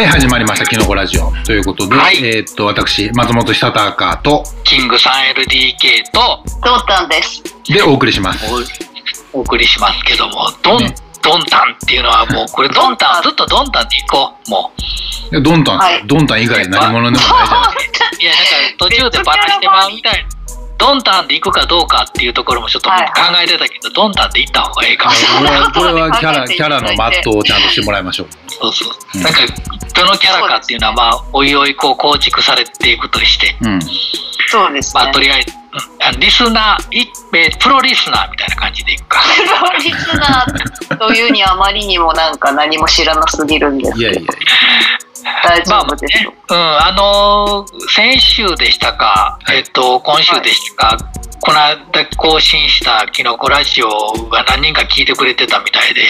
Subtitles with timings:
[0.00, 1.30] はい、始まりました、キノコラジオ。
[1.44, 7.44] ということで、はいえーっと、私、松本久隆と、キング 3LDK とドンタンです。
[7.68, 8.46] でお送りします。
[9.34, 14.72] おお送りしますけども、ドン、ねドンタンっていうのはもう、これドンタン、ずっとドンタンでいこう、も
[15.28, 15.30] う。
[15.32, 20.39] でドンタン、はいドンタン以外何者でもないじゃない いや、なんか途中でバラしてまうみたいな。
[20.80, 25.14] ドンタンで行くかどうかっていうところもちょっと考はいえてたけど、ドンタンで行った方がいいかも。
[25.38, 28.28] これは これはキャラ、 キャラのマットをちゃんとしてもらいましょう。
[28.48, 28.92] そうそう。
[29.16, 29.40] うんなんか、
[29.94, 33.80] どのキャラかっていうのは、まあ、おいおいこう構築されていくとして、うん。
[34.48, 35.02] そうですね。
[35.02, 35.52] まあ、とりあえず、
[36.18, 39.20] リスナー、いえープロリスナーみたいな感じでいくか。
[39.36, 44.26] プロリスナーというにあまりにもなんか何も知らなすぎるんですいやいやい
[45.44, 46.32] 大丈夫ですよ。
[46.50, 49.58] うん、あのー先週でしたか、はい。
[49.58, 53.88] えっと、今週でしたか、この間更新したキノコラジオ
[54.28, 56.02] が何人か聞いてくれてたみたいで、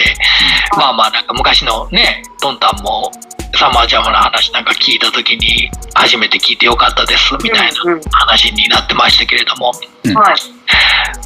[0.77, 3.11] まあまあなんか昔のね、ドンタンも
[3.55, 9.71] サマージャムの話なんか聞いた時に初めて聞いてよかったですみたいなうんうん話になってましたけれども、
[10.03, 10.35] うんはい。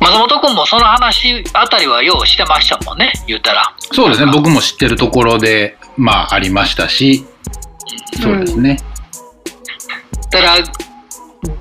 [0.02, 3.62] 松本君もその話あたりはようしてましたもんね、言ったら。
[3.62, 3.76] や。
[3.92, 7.26] そうですね、僕も知ってるところで、まあ、ありましたし、
[8.22, 8.78] そうですね。
[10.32, 10.64] だから、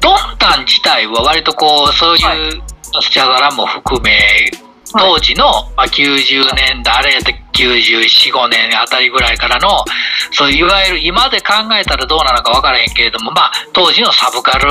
[0.01, 2.63] ドンタン自体は割とこう、そういう
[3.01, 4.51] スチャガラも含め、
[4.99, 5.45] 当時の、
[5.77, 9.85] まあ、90年代、あれやった94、5年あたりぐらいからの、
[10.33, 14.69] そういわゆる今で考えたらどうなのか分からへんけれども、まあ、当時のサブカル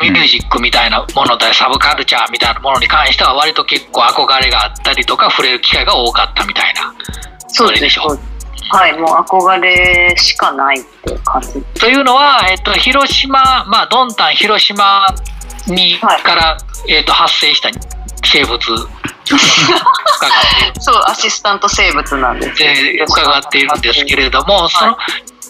[0.00, 6.94] ミュージックみたいなもので、サブカルチャーみたいなものに関しては割と結構憧れがあったりとか、触れる機会が多かったみたいな。
[7.48, 8.18] そうでしょ？
[8.72, 8.92] はい。
[8.98, 11.60] もう憧れしかないっていう感じ。
[11.80, 15.08] というのは、えっと、広島、まあ、ドンタン広島
[15.66, 16.56] に、はいから、
[16.88, 17.68] えっと、発生した
[18.24, 18.58] 生物、
[20.80, 24.96] そう、アシスタント生物なんですよで伺っているんですけれども、その、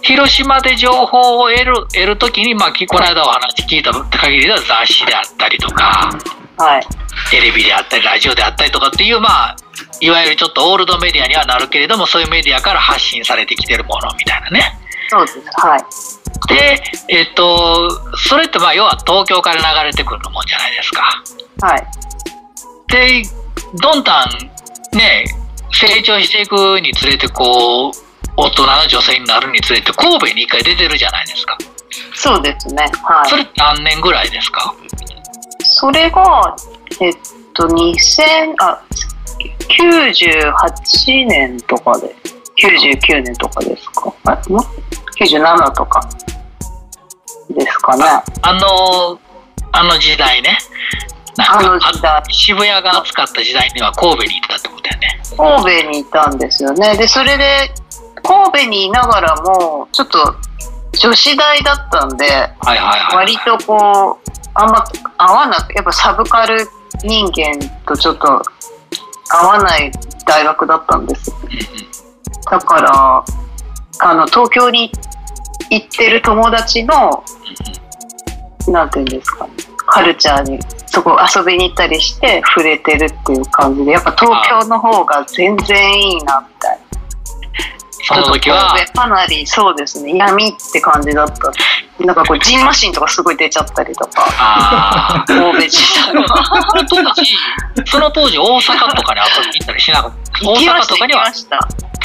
[0.02, 6.10] 広島で情報を得る、得るときに、まあ、きこの間お話聞いた限りでは雑誌であったりとか、
[6.56, 6.86] はい。
[7.30, 9.56] テレビであったり、ラジオであったりとかっていう、まあ、
[10.00, 14.78] いわゆるちょっとオールドメディアにはなるけれども、そういうメディアから発信されてきてるものみたいなね。
[15.08, 15.38] そうです。
[15.54, 15.84] はい。
[16.48, 21.22] で、えっと、それってまあ要は東京から流れてくるもんじゃないですか。
[21.62, 21.86] はい。
[22.88, 23.22] で、
[23.74, 24.14] どんどん
[24.96, 25.24] ね、
[25.72, 27.92] 成長していくにつれてこう、
[28.36, 31.56] 大人の女性になるにつれて神戸に一回出てるじゃないですか。
[32.14, 32.84] そうですね。
[33.02, 33.30] はい。
[33.30, 34.74] それ何年ぐらいですか？
[35.62, 36.56] それが、
[37.00, 37.12] えっ
[37.54, 38.82] と、2000、あ、
[39.68, 42.14] 98年とかで、
[42.62, 44.12] 99年とかですか？
[44.24, 44.64] あ、も
[45.18, 46.00] ?97 とか
[47.50, 48.04] ですかね。
[48.42, 49.20] あの、
[49.72, 50.58] あの時代ね。
[51.36, 55.20] なんあかの時代あ渋谷が暑かった時代には神戸にいたってことだよね。
[55.36, 56.96] 神戸にいたんですよね。
[56.96, 57.70] で、それで、
[58.22, 60.34] 神戸にいながらも、ちょっと
[60.98, 63.16] 女子大だったんで、はいはいはい。
[63.16, 64.84] 割とこう、あんま
[65.18, 66.66] 合わなく、やっぱサブカル
[67.04, 68.42] 人間とちょっと
[69.30, 69.92] 合わない
[70.26, 71.32] 大学だったんです
[72.50, 73.24] だから、
[74.00, 74.90] あの、東京に
[75.70, 77.24] 行ってる友達の、
[78.68, 79.52] なんていうんですかね、
[79.90, 86.84] カルチャーに、そこ遊びに行ったりして触れてるっていう感じで、やっぱ東京の方が全然いいな、みたいな。
[88.02, 91.52] その時は、かなりそうですね、闇って感じだった。
[92.04, 95.24] なんかこう、ジンマシンとかすごい出ちゃったりとか、ああ。
[95.26, 96.26] 神戸自体は。
[97.84, 100.16] その当時、大阪とかに遊びに行ったりしなかった？
[100.48, 101.24] 大阪とかには？
[101.24, 101.34] 例え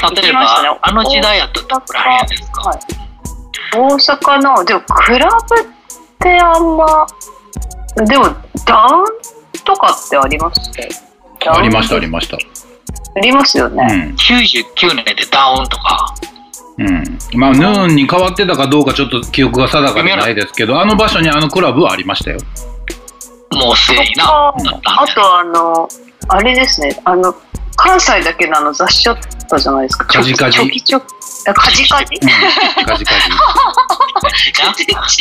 [0.03, 2.61] 行きましたねば、あの時代やったらどこら辺ですか？
[2.61, 2.79] はい。
[3.73, 5.65] 大阪の、でも、クラブっ
[6.19, 7.07] てあんま、
[7.95, 8.25] でも、
[8.65, 9.05] ダウン
[9.63, 10.71] とかってありまし
[11.41, 12.37] たありました、ありました。
[12.37, 13.83] ありますようね。
[13.85, 14.15] ん。
[14.15, 16.13] 99年でダウンとか、
[16.77, 17.17] うん。
[17.35, 22.39] まあ、ヌーンに変わってたかどうかちょっと記憶が定かでないですけど、あの場所にあのクラブはありましたよ。
[23.53, 24.25] もうすでにな。
[24.25, 25.87] あと、あの、
[26.27, 27.33] あれですね、あの、
[27.77, 29.17] 関西だけのあの雑誌あっ
[29.49, 30.05] たじゃないですか。
[30.05, 31.05] カジカジチョキチョキ。
[31.47, 32.19] あカジカジ？
[32.21, 32.85] うん。
[32.85, 33.19] カジカジ。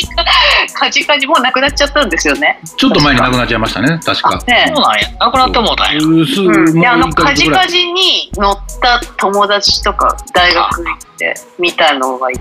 [0.74, 2.60] カジカジもうなくなっちゃったんですよね。
[2.76, 4.42] ちょっと前に亡くなっちゃいましたね、確か。
[4.46, 5.08] ねそうなんや。
[5.18, 6.00] なくなってもうたんや。
[6.00, 12.34] うん、であのカジカジに乗った友達とか大学行ってみたいのがい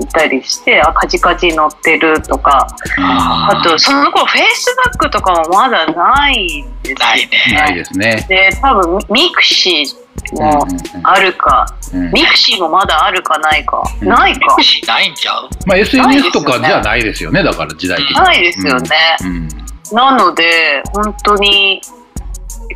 [0.00, 2.66] いたりしてあカジカジ乗ってるとか
[2.98, 7.02] ああとその頃フェイスブックとかもまだないんです
[7.48, 7.54] ね。
[7.54, 8.26] ないですね。
[8.28, 9.99] で多分 mixi
[10.34, 10.66] も
[11.02, 12.00] あるか、うん。
[12.00, 12.12] うんうん。
[12.12, 14.08] mixi もまだあるかないか、うん。
[14.08, 14.62] ないか。
[14.62, 15.48] しないんちゃう？
[15.66, 18.16] まあ、SNS とかじゃないですよね、だから時代的に。
[18.16, 18.88] ないですよね、
[19.22, 19.48] うん。
[19.96, 21.80] なので本当に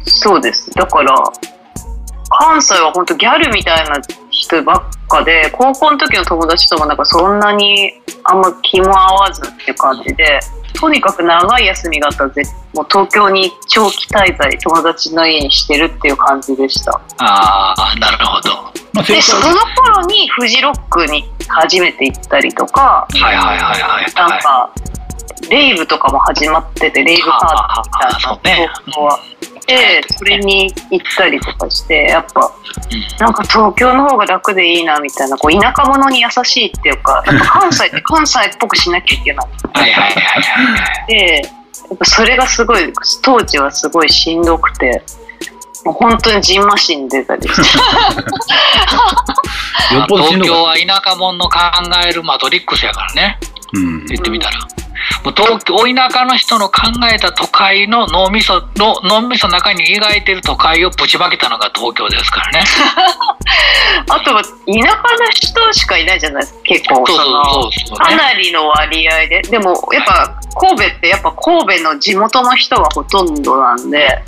[0.05, 1.15] そうですだから
[2.29, 3.97] 関西は本当ギャルみたいな
[4.35, 7.93] 人ばっかで高校の時の友達ともなんかそんなに
[8.25, 10.41] あんま気も合わずっていう感じで
[10.75, 12.43] とにかく長い休みがあったらぜ
[12.75, 18.51] もう東京に長期滞在友達の家にしてるっていう感じでしたああ、なるほど。
[18.93, 19.43] まあ、でその
[19.77, 24.15] 頃にフジロックに初めて行ったりとかはいはいはいはい。
[24.15, 24.73] なんか
[25.51, 29.21] レイブとかも始まっててレイブパーティーみたいなそうね東京は。
[29.67, 32.53] でそれに行ったりとかしてやっぱ
[32.93, 40.19] うんなんか東京の方が楽でいいなみたいなこう田舎者に優しいっていうかやっぱ関西って 関西っぽくしなきゃいけないはいはいはいは
[41.09, 41.09] い。
[41.09, 41.49] でや
[41.95, 45.03] っぱそれがすごい当時はすごいしんどくて
[45.85, 47.63] もう本当にジンマシン出たりして
[49.95, 51.59] よっぽどしんど東京は田舎者の考
[52.07, 53.39] えるマトリックスやからね。
[53.41, 53.49] た。
[53.79, 54.07] うん。
[54.07, 54.59] 言ってみたら。
[55.25, 62.65] もう東京、田舎の人の考えた都会の脳みその、脳みその中に描いてる都会をぶちまけたのが東京ですからね。
[64.09, 67.07] あとは田舎の人しかいないじゃないですか結構。
[67.07, 67.31] そ
[67.93, 67.97] の。
[67.97, 69.43] かなりの割合で。
[69.43, 74.23] でもやっぱ神戸ってやっぱ神戸の地元の人がほとんどなんで。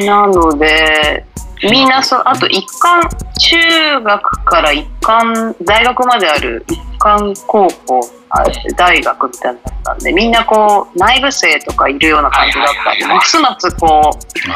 [0.00, 1.24] なので
[1.62, 3.08] みんなそあと一貫
[3.38, 8.44] 中学から一貫大学まである一貫高校あ
[8.76, 14.48] 大学みたいなったんでみんなこう内部生とかいるような感じだったんでますますこう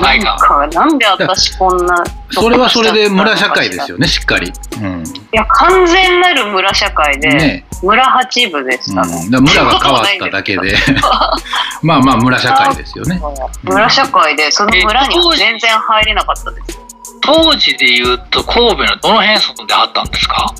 [0.00, 4.52] なんかなんで私こんなそれはそれで村社会ですよね、しっかり。
[4.82, 5.02] うん。
[5.02, 10.74] いや完全なる村社会で、ね村八部でしうん、ただね、から村が変わっただけで。
[11.82, 13.20] まあまあ村社会ですよね。
[13.62, 16.87] 村社会でその村には全然入れなかったです
[17.20, 20.54] 当時で言うと神戸のどの辺住んであったんですか？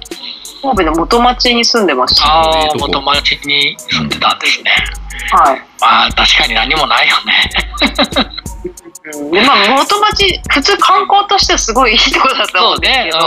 [0.61, 2.27] 神戸の元町に住んでました。
[2.27, 4.71] ああ、元町に住んでたんですね。
[5.31, 5.59] はい。
[5.81, 7.51] まあ確かに何もないよね。
[9.15, 9.31] うん。
[9.31, 13.21] でまあ元町普通観光としてはすごいいいとこだと思そううんですけど、、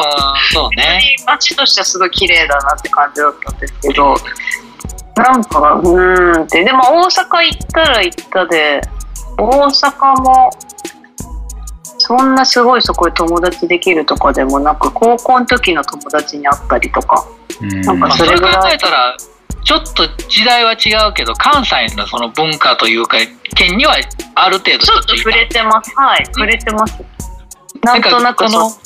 [0.51, 1.15] そうね。
[1.25, 4.15] 町としてはすごい綺麗だなって感じだったんですけど
[5.15, 6.63] なんかうーんって。
[6.65, 8.81] でも大阪行ったら行ったで
[9.37, 10.49] 大阪も
[12.11, 17.25] そんなすごいそこで友達できるとかでもなく高校の時の友達に会ったりとか。
[17.61, 17.69] うん。
[17.69, 18.75] なんかまあ、それぐらい。
[18.75, 19.15] えたら、
[19.63, 23.15] ちょっと時代は違うけど、関西のその文化というか、
[23.55, 23.95] 県には
[24.35, 27.01] ある程度ちょっと触れてますはい触れてます。
[27.81, 28.79] なんとなくそのそ、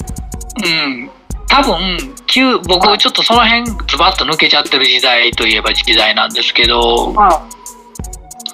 [0.63, 1.09] うん、
[1.47, 1.97] 多分、
[2.27, 7.41] 旧僕ちょっとその辺ズバッと抜けちゃってる時代といえば時代なんですけど、は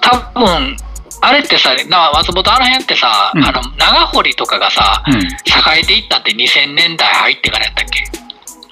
[0.00, 0.76] 多分、
[1.22, 5.14] あれってさ、な松本あの辺ってさ、うんあの長堀とかがさ、うん。
[5.14, 8.04] 栄えていったって2000年代入ってからやったっけ？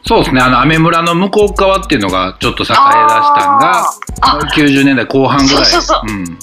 [0.04, 0.40] そうですね。
[0.40, 3.90] あの、アメ村の向こう側っていうのがちょっと栄え出したんが、
[4.22, 5.64] あ90年代後半ぐらい。
[5.64, 6.38] そうそうそううん。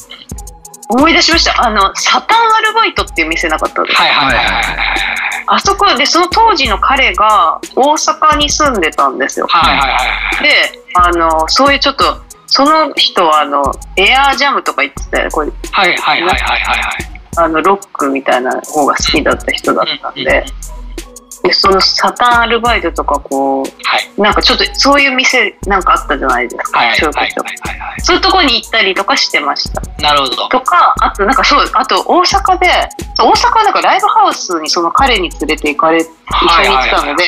[0.89, 4.65] 思い出しましたあのサタンアルバイトっていう店なかったですはいはいはいはいはい。
[5.47, 10.43] あそこでその当時の彼が大阪に住んでたんですよはいはいはいはい。
[10.43, 13.61] であのそういうちょっとその人はあの
[13.97, 16.95] エアージャムとか言ってたよこれはいはいはいはいはいはい。
[17.37, 20.45] あのロックみたいな方が好きだった人だったんうんうんで
[21.43, 23.67] でそのサタンアルバイトとかこは
[23.99, 24.11] い。
[24.17, 30.01] うなんかちょっとそういう店なんかあったじゃないですか、はいはいはいはいそういうことはいはそういうとこに行ったりとかしてましたい。
[30.01, 30.47] なるほど。
[30.49, 32.67] とかあとなんかそうあと大阪で
[33.19, 37.23] 大阪はなんかライブハウスにその彼に連れて行かれ一緒に行ってたので、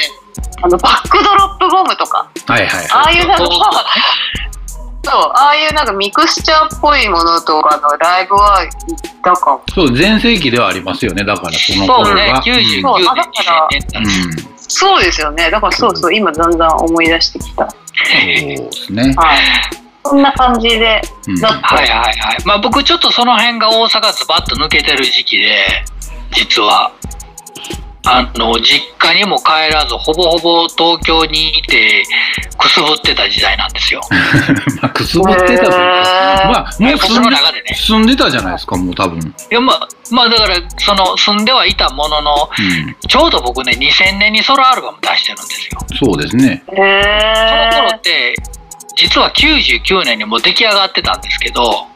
[0.64, 2.88] あのバックドロップボムとかはいはい。
[2.92, 3.44] ああいうなんか
[5.10, 11.24] そうああいうなんかミクスチャーっぽいものとかのライブは行ったかもそう、全盛期ではありますよね。
[11.24, 14.06] だからそのそうね頃が。、99そうだから2000年うん。
[14.06, 19.14] うんそうですよねだからそうそう今だんだん思い出してきたそうですね。
[19.18, 19.40] はい
[20.06, 21.50] そんな感じでうんは
[21.84, 22.46] いはいはい。
[22.46, 25.84] まあ僕ちょっとその辺が大阪ズバッと抜けてる時期で、
[26.32, 26.92] 実は。
[28.12, 32.04] あの、実家にも帰らず、ほぼほぼ東京にいて、
[32.58, 34.02] くすぶってた時代なんですよ。
[34.82, 35.70] まあ、くすぶってたというか。
[36.52, 37.76] まあ、もう僕住んでの中でね。
[37.76, 39.20] 住んでたじゃないですか、もう多分。
[39.20, 42.96] いや、まあ、まあだから、その、住んではいたものの、うん。
[43.08, 45.80] ちょうど僕ね、2000年にソロアルバム出してるんですよ。
[46.00, 46.64] そうですね。
[46.72, 48.36] へその頃えって、
[48.96, 51.88] 実は99年にもう出来上がってたんですけど、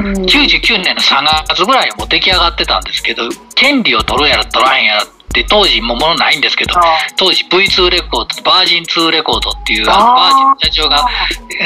[0.00, 6.74] 99年の3月ぐらいにもう出来上がってたんですけど、権利を取るやら取らへんやらって当時もうものないんですけど、
[7.16, 11.06] 当時 V2 レコード、バージン2レコードっていう、あのバージンの社長が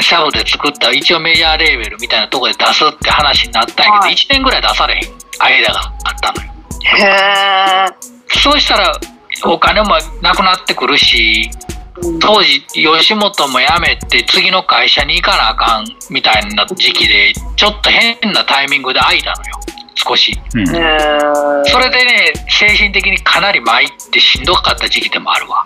[0.01, 4.13] シャフで作った一応メジャーレーベルみたいなところで出すって話になったんやけど、はい。
[4.13, 5.01] 1年ぐらい出されへん。
[5.39, 6.51] 間があったのよ。
[6.85, 8.99] へえそうしたら
[9.43, 11.49] お金もなくなってくるし、
[12.19, 19.59] 当時吉本も辞めて次の会社に行かなあかんみたいな時期でちょっと変なタイミングで空いたのよ。
[19.95, 20.37] 少し。
[20.53, 20.65] うん。
[20.67, 25.63] それでね精神的にかなり参ってしんどかった時期でもあるわ。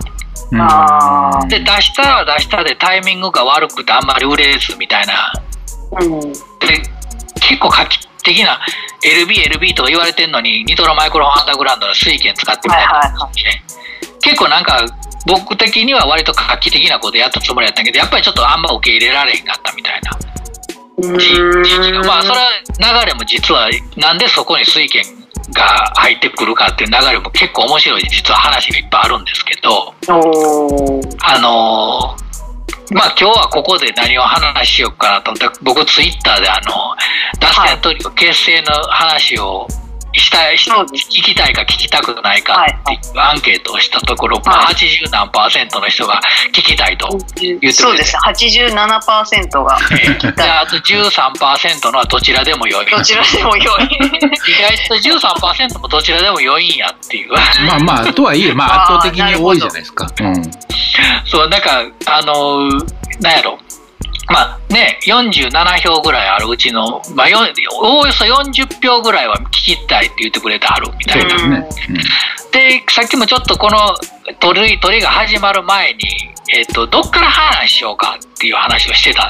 [1.41, 1.49] うん。
[1.49, 5.33] で出したら出したでタイミングが悪くてあんまり売れずみたいな。
[5.99, 6.21] うん。
[6.21, 6.37] で
[7.41, 8.59] 結構画期的な
[9.03, 13.29] LB、LB とか言われてんのにニトロマイクロフォンアンダーグラウンドの水拳使ってみたいな、はいはいは
[14.21, 14.85] 結構なんか
[15.25, 20.11] 僕的には割と画期的なことやったつもりやったけどやっぱりちょっとあんま受け入れられへんかったみたいな。
[22.03, 25.03] まあそれは流れも実はなんでそこに水拳
[25.53, 25.63] が
[25.95, 29.93] 入ってくるかっていう流れも結構面白い実は話がいっぱいあるんですけど
[31.21, 32.29] あのー
[32.91, 36.95] まあ今日はここで何を話しようかなと思って僕ツイッターであの
[37.39, 39.88] ダステントリオ結成の話をしたい、
[40.19, 46.19] しそうです聞きたいか聞きたくないかっていうアンケートをしたところ、まあはい80何パーセントの人が
[46.51, 47.07] 聞きたいと。
[47.09, 48.15] 言ってくれてそうです。
[48.17, 52.85] 87%がえーであと13%のはどちらでもよい。
[52.89, 53.83] どちらでも良い。
[53.85, 57.33] 意外と13%もどちらでも良いんやっていう。
[57.33, 60.07] まあまあ、とはいえ、まあ圧倒的に多いじゃないですか。
[60.21, 60.51] うん。
[61.25, 63.59] そう、なんか、あのーなんやろ。
[64.29, 67.39] まあね、47票ぐらいあるうちの、まあ、よ
[67.81, 71.29] おおよそ40票ぐらいは聞きたいって言ってくれてあるみたいな。
[71.29, 71.99] そうですね。
[72.51, 73.77] で、さっきもちょっとこの
[74.39, 75.99] 鳥鳥が始まる前に、
[76.55, 79.29] えっと、どっから話しようかっていう話をしてたん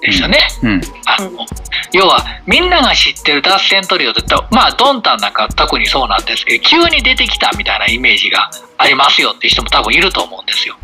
[0.00, 0.38] ですよね。
[0.62, 0.70] うん。
[0.72, 0.80] うん。
[1.06, 1.46] あの
[1.92, 10.76] 要はみんなが知ってる脱線トリオって言ったらまあドンタンなんか特にそうなんですけど急に出てきたみたいなイメージがありますよっていう人も多分いると思うんですよ。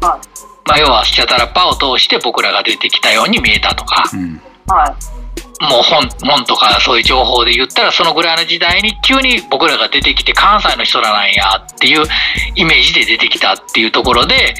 [0.00, 0.20] は
[0.66, 4.40] まあ、要はスチャタラッパを通して僕らが出てきたように見えたとかうん。
[4.66, 5.16] はい。
[5.60, 12.04] もう本本とかそういう情報で言ったらそのぐらいの時代に急に僕らが出てきて関西の人らなんやっていう
[12.56, 14.54] イメージで出てきたっていうところで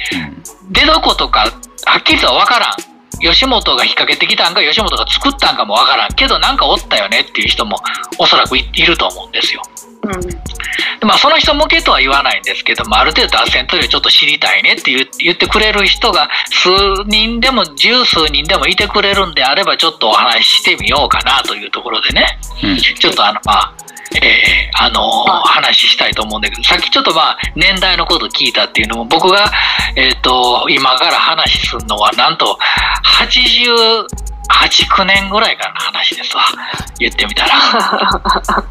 [0.71, 1.51] 出どことか
[1.85, 7.77] はっきりとは分からん吉本が引っ掛けてきたんか吉本が作ったんかも分からんけどなんかおったよねっていう人も
[8.17, 9.61] おそらくいいると思うんですよ。
[10.07, 10.21] うん。
[10.21, 16.69] でまあその人向けとは言わないんですけどもある程度脱線トリオちょっと知りたいねって言ってくれる人が数
[17.07, 22.77] 人でも十数人でもいてくれるんであればちょっとお話ししてみようかなというところでねうん。
[22.77, 23.73] ちょっとあのまあ
[24.15, 29.51] えーあのー話したいと思うんだけどさっきちょっとまあ年代のこと聞いたっていうのも僕が、
[29.95, 32.57] えっと今から話するのはなんと
[33.19, 34.05] 88、
[34.89, 36.43] 9年ぐらいからの話ですわ
[36.99, 38.63] 言ってみたら。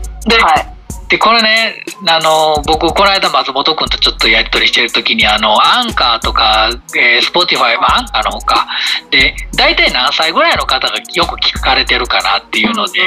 [0.26, 0.80] で,、はい。
[1.08, 8.68] でこれねあの僕この間松本君とちょっとやり取りしてる時にあのアンカーとか、えー、 Spotify、まあ、アンカーのほか
[9.10, 13.00] で大体何歳ぐらいの方がよく聞かれてるかなっていうので、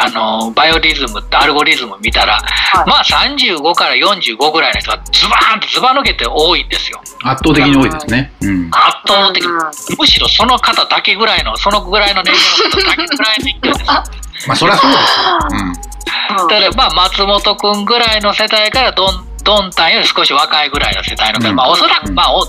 [0.00, 2.40] あのバイオリズムってアルゴリズム見たら、い
[2.86, 8.32] まあ35から45ぐらいの人がズバーンとズバ抜けて多いんですよ圧倒的に多いですね。
[8.40, 8.70] うん。
[8.72, 9.58] 圧倒的にうん
[9.98, 13.84] むしろその方だけぐらいのそのぐらいの年齢の方だけぐらいの勢いです
[14.46, 15.64] まあ、そりゃそうですよ。
[15.66, 21.56] うんだからまあ松本君ぐらいの世代からドンドンタンより少し若いぐらいの世代の方、うん。
[21.56, 22.06] まあおそらうん。
[22.08, 22.44] くまあお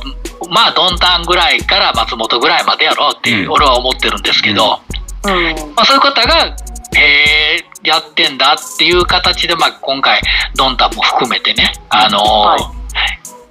[0.50, 4.80] まあドンタンぐらいから松本ぐらいまでやろうって俺は思ってるんですけど、
[5.26, 5.74] うん。
[5.76, 6.56] まあ、そういう方が
[6.96, 10.22] へえやってんだっていう形で、まあ、今回
[10.56, 12.79] ドンタンも含めてね、あのーはい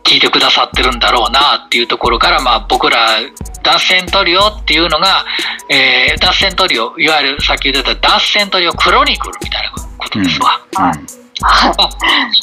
[0.08, 3.18] 聞いてくださってるんだろうなっていうところから、まあ、僕ら
[3.62, 5.24] 脱線トリオっていうのが、
[5.70, 10.60] えー脱線トリオいわゆるさっき言ってた脱線トリオクロニクルみたいなことですわ。
[10.78, 10.84] うん。
[10.84, 10.98] はい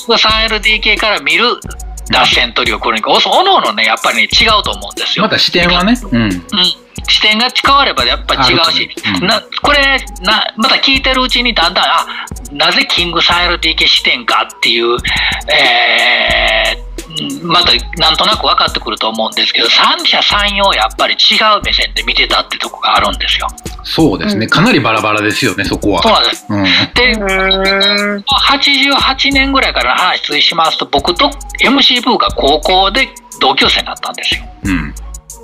[0.08, 1.44] まあ 3LDK から見る
[2.12, 5.24] 脱線トリオクロニクルおおのおのねやっぱりね違うと思うんですよ。
[5.24, 6.00] また視点はね。
[6.12, 6.24] うん。
[6.24, 6.32] うん、
[7.08, 12.06] 視点が変わればやっぱり違うしあると、うんなこれなまた聞いてるうちにだんだんあ
[12.52, 14.98] なぜキング 3LDK 視点かっていう、
[15.52, 16.85] えーうん
[17.44, 23.48] またなんとなく分かってくると思うんですけど三者三様やっぱり違う目線で見てたってとこがあるんですよ。
[23.84, 24.48] そうですね。
[24.48, 26.02] かなりバラバラですよね、そこは。
[26.02, 26.64] そうなんですうん。
[26.96, 28.24] でうん。
[28.24, 31.30] 88年ぐらいからの話追しますと僕と
[31.64, 33.08] MC ブーが高校で
[33.40, 34.96] 同級生になったんですようん。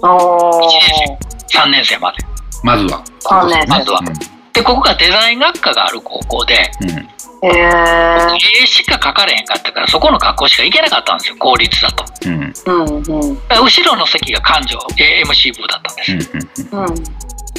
[0.01, 1.21] おー。
[1.53, 2.17] 3年生まで。
[2.63, 3.03] まずは。
[3.67, 4.01] まずは
[4.53, 7.07] でここがデザイン学科がある高校でうん。
[7.41, 7.49] うん。
[7.49, 8.35] へー。
[8.63, 12.53] 絵しか描かれへんかったからそこの学校しか行けなかったんですよ公立だとうん。
[12.65, 13.37] うんうん。
[13.49, 16.39] 後ろの席が感情え MC 部だったんですよ、
[16.71, 16.95] うん。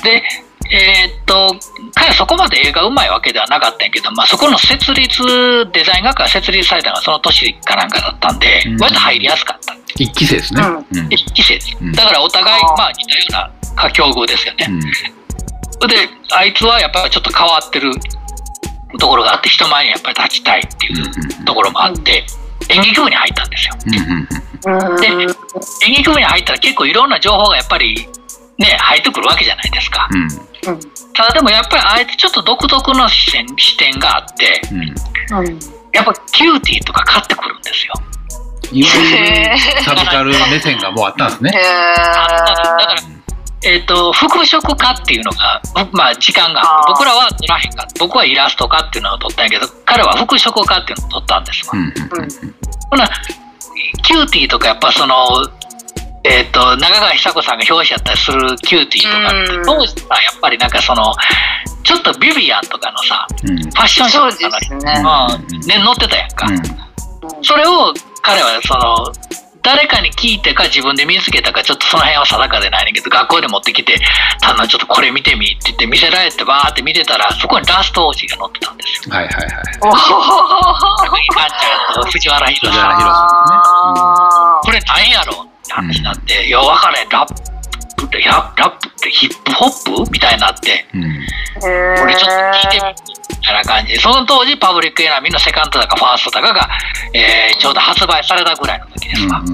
[0.02, 0.22] で
[0.70, 1.54] えーっと
[1.94, 5.22] 彼はそこまで映画うまいわけではなかったんやけど、まあ、そこの設立
[5.72, 10.62] デザイン学科が設立されたのがその年かなんかだったんでうん割と入りやすかった一期生ですね。
[10.62, 11.12] うんうん。
[11.12, 14.80] 一期生ですうんだからお互いまあ似たような境遇ですよね、うん。
[14.80, 15.96] で
[16.30, 17.90] あいつはやっぱりちょっと変わってる
[18.98, 22.24] ところがあって人前にやっぱり立ちたいっていうところもあって、
[22.68, 23.74] 演劇部に入ったんですよ。
[25.00, 25.06] で
[25.86, 28.08] 演劇部に入ったら結構いろんな情報がやっぱり
[28.58, 30.08] ね入ってくるわけじゃないですか。
[31.14, 34.62] ただでもやっぱりあえてちょっと独特の視点視点があって。
[35.92, 37.92] やっぱ CUTiE とか買ってくるんですよ
[39.84, 41.50] サブカル目線がもうあったんですね。
[41.50, 42.28] へだか
[42.94, 43.21] らー
[43.64, 47.94] えっ、と、服飾科っていうのが、まあ時間があって、僕らは取らへんかった。
[47.98, 51.72] 僕はイラスト科っていうのを取ったんやけど、彼は服飾科っていうのを取ったんですわ。
[51.74, 52.54] うんうんうん
[52.90, 53.08] ほな、
[54.02, 55.16] CUTiE とかやっぱその、
[56.24, 61.14] えっ、と、中川比佐子さんが表紙やったりする CUTiE とかってうん、当時さ、やっぱりなんかその、
[61.82, 63.56] ちょっと Vivienne とかのさ、うん。
[63.58, 65.02] ファッションショーとかそうですね。
[65.02, 66.46] の、うん、ね、載ってたやんか。
[66.46, 67.44] うん。
[67.44, 69.12] それを彼はその
[69.62, 73.96] 誰かに聞いてか自分で見つけたかちょっとその辺は定かでないねんけど学校で持ってきて
[74.42, 79.14] 「単なちょっとこれ見てみ」って言って見せられてバーって見てたらそこにラスト王子が載ってたんですよ。
[79.14, 79.46] はいはいはい。
[79.80, 85.32] お高木寛ちゃんと藤原宏さん藤原宏あこれ何やろ。
[85.42, 87.08] って話になって「いや分からへん。
[87.08, 87.51] ラッ
[87.96, 89.70] プってララップってヒップホッ
[90.04, 92.36] プ?」みたいになってうんーへーこれちょっと
[92.68, 92.94] 聞いてみ
[93.40, 96.68] みたいな感じでその当時パブリックエナミーのセカンドだかファーストだかが、
[97.12, 99.40] えーちょうど発売されたぐらいの時ですわ。
[99.40, 99.44] も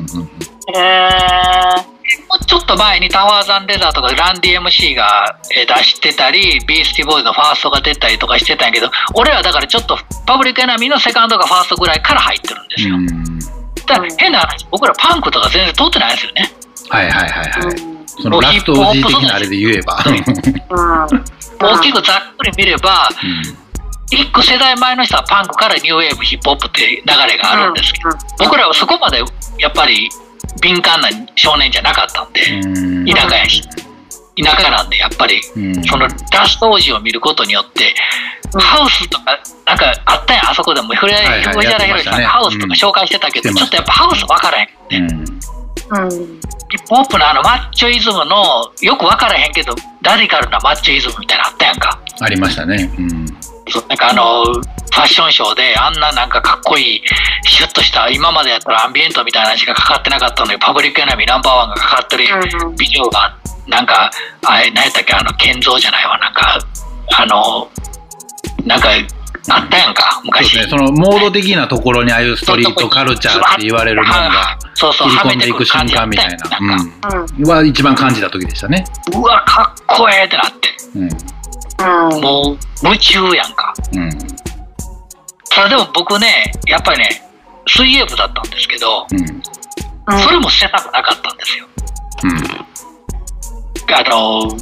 [2.40, 12.96] うちょっと前にタワーザンレザーとかランディ MC がえー出してたり、ビースティボーイズのファーストが出たりとかしてたんやけど、俺はだからちょっとパブリックエナミーのセカンドがファーストぐらいから入ってるんですよ。
[12.96, 13.38] うん
[13.86, 16.50] だから変な話、僕らパンクとか全然通ってないですよね。
[16.88, 17.80] はいはいはいはい。
[17.80, 18.06] うん。
[18.06, 20.02] そのラスト OG 的なあれで言えば。
[20.06, 21.24] うん。
[21.60, 23.08] 大きくざっくり見れば、
[24.10, 29.18] 一個世代前の人はパンクからニューウェーブ、ヒップホップっていう流れがあるんですけど、僕らはそこまで
[29.58, 30.08] やっぱり
[30.62, 33.06] 敏感な少年じゃなかったんで、うん。
[33.06, 33.62] 田舎やし、
[34.42, 35.84] 田舎なんでやっぱりうん。
[35.84, 37.94] そのラスト王子を見ることによって、
[38.54, 38.60] うん。
[38.60, 43.56] ハウスとか、なんかあったやん、あそこでも、ふれはいはい藤原宏さんがハウスとか紹介してたけど、うん。
[43.56, 44.68] ちょっとやっぱハウス分からへん。
[44.90, 45.10] うん。
[45.10, 46.10] うん。
[46.20, 52.00] ヒップホップのあのマッチョイズムの、よく分からへんけど、ラディカルなマッチョイズムみたいなのあったやんか。
[52.20, 52.90] ありましたね。
[52.98, 53.28] うん
[53.70, 57.02] そうなんかあの、ファッションショーで、あんななんかかっこいい、
[57.44, 62.24] シュッとした、今までやったらアンビエントみたいなのしかかかってなかったのに、パブリックエナミーナンバーワンがかかってる
[62.64, 64.10] うんビデオが、なんか、
[64.46, 66.58] あれ、何やったっけ、あの、建造じゃないわ、なんか、
[67.18, 67.68] あの、
[68.64, 68.88] なんか、
[69.50, 70.52] あったやんか、そう昔。
[70.54, 70.70] ですね。
[70.70, 76.58] そのモード的なところにああいうストリートカルチャーって言われるものがそうそう、切り込んでいく瞬間みたいな。
[76.60, 77.48] うんうん。
[77.48, 78.84] は一番感じた時でしたね。
[79.12, 80.68] うわ、かっこええってなって。
[80.94, 81.02] うん。
[81.04, 83.72] うんもう、夢中やんか。
[83.92, 84.10] うん。
[85.50, 87.08] ただでも僕ね、やっぱりね、
[87.66, 89.42] 水泳部だったんですけど、うん。
[90.20, 91.66] それも捨てたくなかったんですよ。
[92.24, 92.58] うん。
[93.94, 94.56] あの、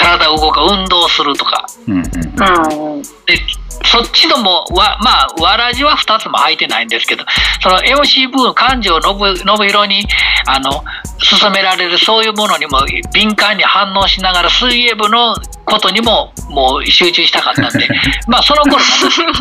[0.00, 1.66] 体を動か、運動するとか。
[1.86, 1.94] うん。
[1.94, 2.02] うん。
[2.02, 3.38] うんで、
[3.84, 7.24] そっちのも、わ、まあ、わらじは2つも履いてないんですけど、
[7.62, 10.06] その MC 部分、感情のぶ、のぶひろに、
[10.46, 10.84] あの、
[11.18, 12.80] 進められるそういうものにも
[13.12, 15.34] 敏感に反応しながら、水泳部の
[15.64, 17.88] ことにも、もう集中したかったんで、
[18.28, 19.34] まあ、その頃、2年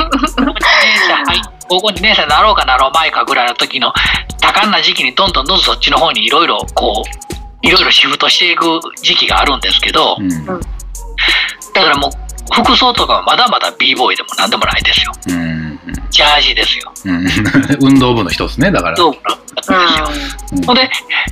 [1.08, 3.94] 生入っ高校2年生になろうかなろう前かぐらいの時の
[4.42, 10.30] 多感な時期にどんどんどんどんそっちの方にいろいろこういろいろシフトしていく時期があるんですけど、うん。
[10.30, 10.46] だ
[11.84, 12.12] からもう
[12.54, 15.80] 服装とかはまだまだ b ボーイでも何でもないですようん。
[16.10, 17.28] ジャージですようん。
[17.94, 18.98] 運動部の一つね、だから。
[18.98, 19.20] どうで
[19.64, 19.78] すよ、
[20.54, 20.90] うんほんで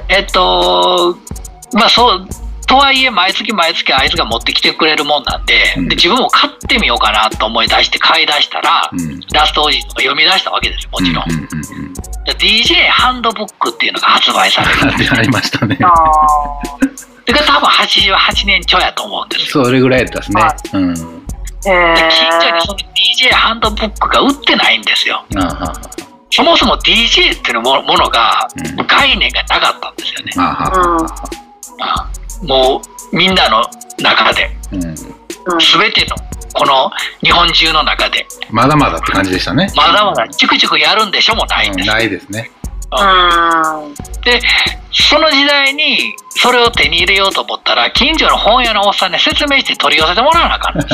[0.10, 1.18] えっと
[1.74, 2.28] まあそう
[2.68, 9.20] とはいえ毎月毎月あいつが持ってきてくれるもんなんで,、うんで自分も買ってみようかなと思い出して買い出したら、うん。
[9.32, 12.02] ラストオージーとか読み出したわけですよもちろん、うんうんうんで
[12.34, 14.96] DJ ハンドブックっていうのが発売される。
[14.96, 15.20] んですうん。
[15.20, 15.78] ありましたね。
[15.82, 15.94] あ
[17.26, 19.58] それが多分88年ちょやと思うんです。
[19.58, 20.42] よそれぐらいやったですね。
[20.42, 20.56] は。
[20.74, 20.94] うん。
[20.94, 25.26] で近所にーその DJ ハンドブックが売ってないんですよ。
[26.30, 28.88] そもそも DJ っていうもものがうん。
[28.88, 30.32] 概念がなかったんですよね、
[32.42, 32.48] うん。
[32.48, 33.66] もうみんなの
[34.02, 34.50] 中で。
[34.74, 34.96] うん。
[35.48, 36.16] うん全ての
[36.54, 36.92] この
[37.24, 38.26] 日本中の中で。
[38.50, 39.72] まだまだって感じでしたね。
[39.76, 42.50] まだまだチクチクやるんでしょもないんです、ないですね。
[42.92, 43.94] うん。
[44.24, 44.42] で
[44.92, 50.78] その時代にそれを手に入れようと思ったら近所の本屋のおっさんに説明して取り寄せてもらわなあかん。
[50.78, 50.84] の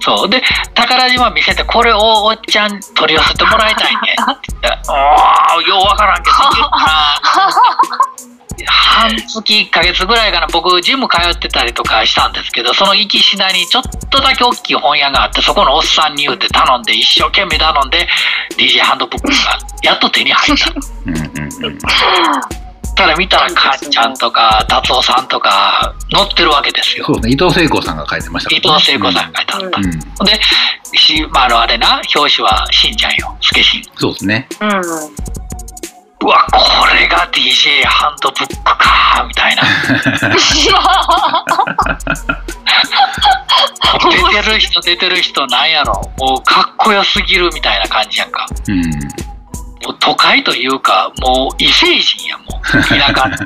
[0.00, 0.28] そう。
[0.28, 0.42] で
[0.74, 4.04] 宝島見せてこれをおっちゃん取り寄せてもらいたいねっ
[4.40, 4.78] て言って。
[4.90, 7.20] ああようわからんけどいいよな
[8.66, 18.06] 半月1ヶ月ぐらいかな僕ジム通ってたりとかしたんですけどその行きしなにちょっとだけ大きい本屋があってそこのおっさんに言うて頼んで一生懸命頼んで
[18.56, 19.34] DJ ハンドブックが
[19.82, 20.72] やっと手に入った
[21.06, 21.22] うんうん
[21.66, 21.78] うん。
[22.94, 27.32] ただ見たらかっちゃんとか達夫さんとか載ってるわけですよそうですね。
[27.32, 29.84] 伊藤聖子さんが書いてました伊藤聖子さんが書いてあった、うん。
[29.86, 29.92] うん。
[29.92, 30.40] で
[30.94, 34.46] し、まあ、あれな表紙はしんちゃんよスケしんそうですね。
[34.60, 35.42] うん
[36.22, 39.62] うわこれが DJ ハンドブックかみたいな。
[44.10, 46.00] ベテてる人出てる人なんやろ。
[46.18, 48.46] もうかっこよすぎるみたいな感じやんか。
[48.68, 49.31] うん。
[49.84, 52.78] もう都会というかもう異星人やもう田
[53.14, 53.44] 舎のチ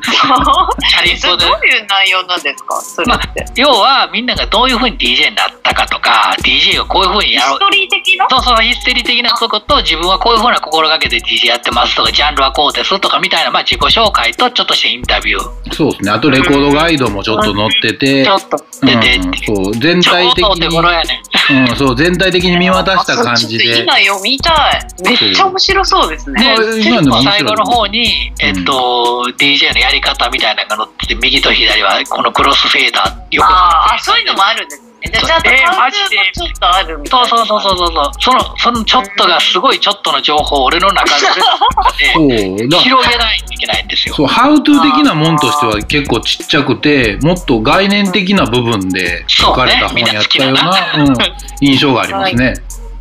[0.96, 2.80] ャリンどういう内容なんですか？
[2.80, 3.44] それって。
[3.56, 7.58] 要はみんながどういうふうに DJ になったかとか DJ をこういうふうにやろう。
[7.58, 8.26] ヒストリー的な？
[8.30, 15.74] そうそうヒステリ的なとこと自分はこういうふうな心がけで DJ やってますとかジャンルはこうですとかみたいな、まあ、自己紹介とちょっとしたインタビュー。
[15.74, 16.10] そうですね。
[16.10, 18.56] あとレコードガイドもちょっと載ってて、ちょっと。
[18.82, 19.18] 出てっていう。
[19.18, 19.32] うん、
[19.64, 23.80] そう、全体的に、うん、そう、全体的に見渡した感じで。
[23.80, 24.86] 今読みたい。
[25.02, 34.86] めっちゃ面白そうですで今の面白い最後の方に、えっと DJ のやり方みたいなのが載ってて右と左はこのクロスフェーダー横あーあ、そういうのもあるんですね。
[35.12, 37.26] ちょっとあるみたいな。
[37.28, 38.10] そうそうそうそうそう。
[38.20, 41.10] そのそのちょっとがすごいちょっとの情報を俺の中で。
[42.14, 44.14] そう、だ広げないといけないんですよ。
[44.14, 51.04] そう、ハウトゥー的なもんとしては結構ちっちゃくて、もっと概念的な部分で書かれた本やったような、ね。
[51.08, 51.16] うん、
[51.60, 52.54] 印象がありますね。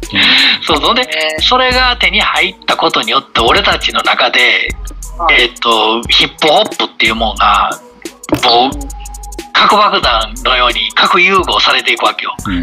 [0.63, 1.08] そうそで
[1.39, 4.70] それが手に入ったことによって俺たちの中で、
[5.32, 7.70] えーと、ヒップホップっていうものが
[8.44, 8.72] もう
[9.54, 12.36] 核爆弾のように核融合されていくわけよ。
[12.44, 12.62] パン、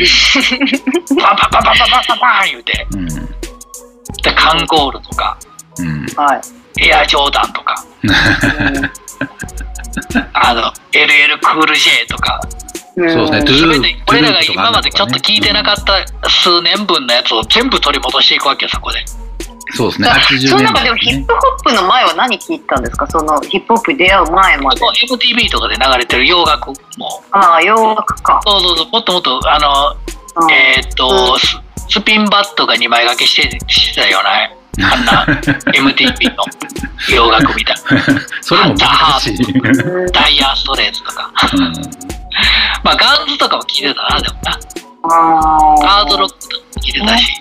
[1.18, 5.36] パンパンパンパンパンパンパン言うて、うん、でカンコールとか、
[5.78, 6.06] うん、
[6.78, 7.74] エアジョーダンとか。
[10.32, 12.40] あの LL クール J とか
[12.94, 18.98] そうですね、トゥルー全て俺らが今までちょっと聞いてなかった数年分のやつを全部取り戻していくわけよそこで。
[19.74, 21.24] そうですね、だ80その中でもヒッね。
[21.26, 23.06] プホップの前は何聞いたんですか？
[23.06, 24.80] そのヒップホップに出会う前まで。
[24.82, 27.22] MTV とかで流れてる洋楽も。
[27.30, 28.38] ああ、洋楽か。
[28.44, 29.96] そうそうそうもっともっとあの
[30.44, 30.50] うん。
[30.52, 35.24] えーっとススピンバットが2枚掛けしてしてたようなあんな
[35.72, 36.44] MTV の
[37.14, 38.20] 洋楽みたいな。
[38.42, 39.36] それも難しい。
[39.58, 41.30] うんダイヤーストレートとか。
[41.56, 41.72] うん
[42.84, 44.58] まあガンズとかも聞いてたなでもな。
[45.04, 45.08] あ
[45.86, 47.40] ハードロックとかも聞いてたし。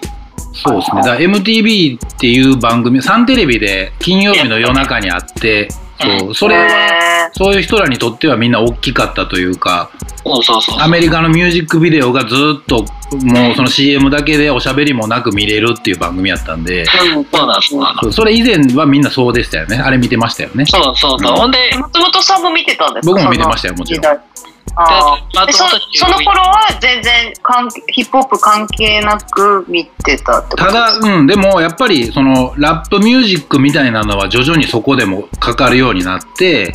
[0.54, 1.02] そうですね。
[1.02, 7.30] だから MTV っていう番組、サンテレビで金曜日の夜中にあって、そう、それは、は。
[7.34, 9.90] そういう人らにとってはみんな大きかったというか、
[10.24, 12.86] そうそうそうアメリカのミュージックビデオがずっと
[13.24, 19.78] もうその CM だけでおしゃべりもなく見れるっていう番組やったんで、うんそうなんそうなのそうそれ以前はみんなそうでしたよね。
[19.78, 20.66] あれ見てましたよね。
[20.68, 21.38] そうそうそう、うん。
[21.38, 23.14] ほんで松本さんも見てたんですか？
[23.14, 24.18] 僕も見てましたよもちろん
[24.76, 25.46] あー。
[25.46, 36.74] でそその頃は全然関係ヒップホップ関係なく見てたってことただ、うん、でもやっぱりそのラップミュージックみたいなのは徐々にそこでもかかるようになって、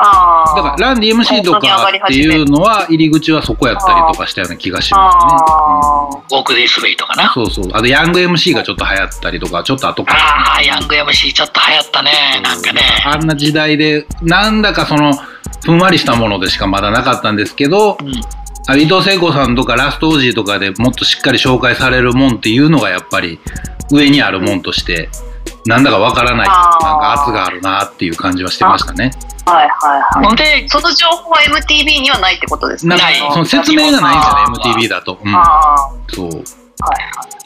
[0.00, 5.22] ああだからランディ MC とかっていうのは入り口はそこやったりとかしたような気がしますね。
[5.22, 7.24] あウォーク・ディス・ウェイとかな。
[7.24, 7.70] うんそうそう。
[7.72, 10.20] あとヤング MC がちょっと流行ったりとか、ちょっと後から。
[10.20, 12.80] ああヤング MC ちょっと流行ったねなんかね。
[13.04, 15.12] あんな時代で、なんだかその、
[15.64, 18.12] ふんわりしたものでしかまだなかったんですけど、うん。
[18.66, 23.40] あ伊藤聖子さんとかラストオージーとかでもっとしっかり紹介されるもんっていうのがやっぱり
[23.90, 25.08] 上にあるもんとして、
[25.66, 29.10] なんだかわからないなんか圧があるなっていう感じはしてましたね。
[29.46, 30.36] あはいはいはい。
[30.36, 35.18] でその情報は MTV にはないってことですかなんかその説明がないんあですよね、MTV だと。
[35.24, 35.34] うん。
[35.34, 35.42] あ
[35.74, 36.44] あそう。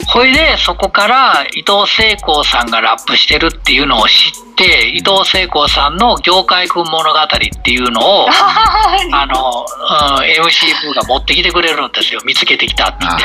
[0.08, 7.28] ほいでそこから伊藤聖子さんがラップしてるっていうのを知って伊藤聖子さんの「業界君物語」っ
[7.62, 9.66] ていうのを あの、
[10.18, 12.20] うん、MC 部が持ってきてくれるんですよ。
[12.24, 13.24] 見つけてきたって言って。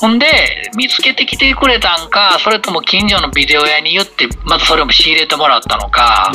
[0.00, 6.32] ほんで見つけてきてくれたんかそれとも近所のビデオ屋に言ってまずそれも仕入れてもらったのか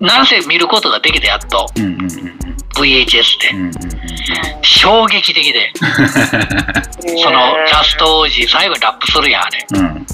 [0.00, 1.66] なんせ見ることができてやっと。
[1.76, 2.08] うんうんうんうん。
[2.74, 3.50] VHS で。
[3.52, 3.72] うんうんうん
[4.62, 5.72] 衝撃的で。
[7.22, 9.66] そのラスト王子最後にラップするやんあれ。
[9.74, 10.06] うん。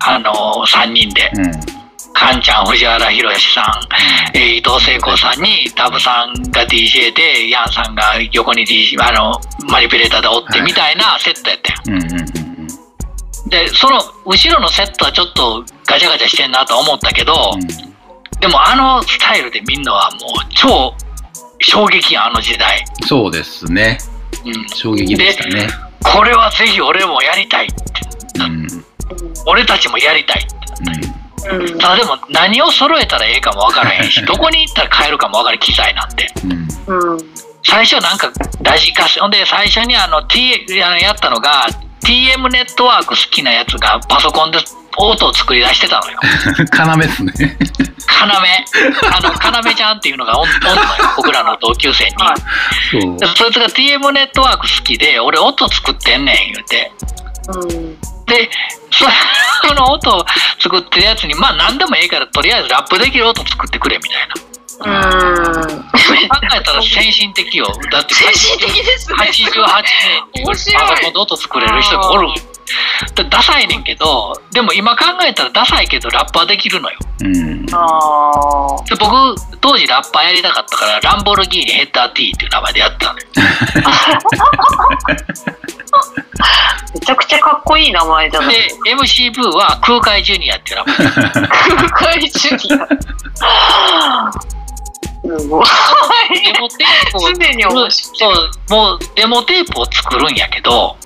[0.00, 1.30] あの3人で。
[1.34, 1.82] うん。
[2.14, 3.64] カンちゃん藤原宏さん、
[4.36, 11.88] えー伊藤聖子さんにタブさんが DJ でヤンさんが横に DJ あのマニピュレーターでおってみたいなセットやったやん。
[11.88, 13.48] うんうんうんうん。
[13.48, 17.56] でその後ろのセットはちょっとガチャガチャしてんなと思ったけど、
[18.42, 20.20] でもあのスタイルでみんなはもう
[20.52, 20.92] 超
[21.60, 23.98] 衝撃あの時代、そうですね。
[24.44, 25.68] うん、衝撃でしたね。
[26.02, 27.76] これはぜひ俺もやりたいって。
[28.40, 28.66] うん。
[29.46, 30.46] 俺たちもやりたい
[31.46, 31.78] うんうん。
[31.78, 36.28] ただでも何を揃えたらええかもわからへんし どこに行ったら買えるかもわからん機材なんて。
[36.44, 37.12] うん。
[37.12, 37.18] うん。
[37.62, 41.68] 最初なんかラジカセほんで最初にあの、T、あのやったのが
[42.04, 44.58] TM ネットワーク好きなやつがパソコンで
[44.98, 46.18] 音を作り出してたのよ。
[46.58, 47.32] 要ですね。
[47.36, 48.24] 要。
[48.24, 50.80] あの 要ちゃんっていうのがおんおんのよ。
[51.16, 52.36] 僕らの同級生に、はい。
[52.90, 53.18] そう。
[53.18, 56.92] でそいつが TM ネットワーク好きで俺音作ってんねん言うて。
[57.48, 58.00] うん。
[58.26, 58.50] で
[58.90, 59.06] そ
[59.68, 60.26] その音を
[60.60, 64.84] 作ってるやつにまあ何でもええからとりあえずラップできる音作ってくれみたいなうん。
[64.84, 67.66] 考えたら先進的よ。
[67.90, 69.16] だって先進的ですね。
[69.16, 72.28] 88年っていう面白いパソコンで音作れる人がおる。
[73.14, 76.98] だダサいねんけど、でも今考えたらダサいけどラッパーできるのよ。
[77.22, 77.66] うん。
[77.72, 78.84] ああ。
[78.84, 83.26] で僕、当時ラッパーやりたかったから、ランボルギーニヘッダー T っていう名前でやってたのよ。
[86.94, 90.96] めちゃくちゃかっこいい名前じゃないで、MC ブーは空海ジュニアっていう名前。
[91.90, 92.88] 空海ジュニア。
[95.22, 95.64] すごい。
[96.44, 100.96] デモテープを常に面白いそう、もうデモテープを作るんやけど、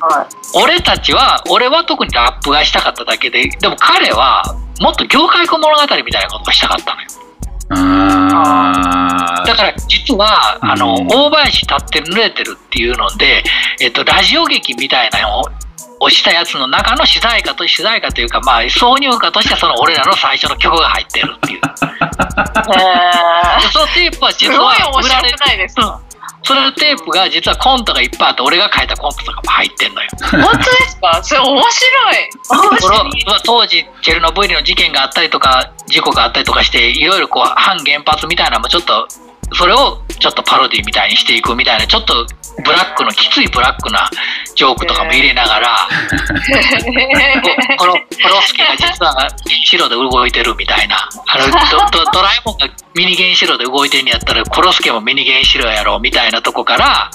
[0.00, 4.42] は俺たちは、俺は特にラップがしたかっただけで、でも彼は
[4.80, 5.72] もっと業界物語
[6.04, 7.08] みたいなことがしたかったのよ。
[7.70, 13.42] あだから実は、あの、うん大林立って濡れてるっていうので、
[13.80, 15.42] えっと、ラジオ劇みたいなの
[16.00, 21.60] を、をしたやつの中の主題歌と主題歌というか、まあ、挿入歌としてその俺らの最初の曲が入ってるっていう。
[23.72, 26.00] そのテープは実は売られ白くないですか
[26.46, 30.10] そのテープが実はコントがいっぱいあって、俺が書いたコントとかも入ってんのよ。
[30.30, 31.22] 本当ですか？
[31.22, 32.30] それ面白い。
[32.50, 32.98] 面こ白い。
[32.98, 39.08] のまあ当時チェルノブイリの事件があったりとか事故があったりとかしていろいろこう反原発みたいなのもちょっと
[39.52, 42.26] それをちょっとパロディみたいにしていくみたいなちょっと
[42.64, 44.08] ブラックのきついブラックな
[44.54, 45.88] ジョークとかも入れながら、
[47.76, 49.28] こ このコロスケが実は
[49.64, 51.46] 白で動いてるみたいなあの
[51.90, 57.10] ドドドラえもんがミニ原子炉で動いてんやったらコロスケもミニ原子炉やろみたいなとこから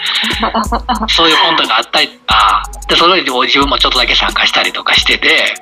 [1.08, 5.56] そういうコントがあったりとかでそれで自分もちょっとだけ参加したりとかしてて。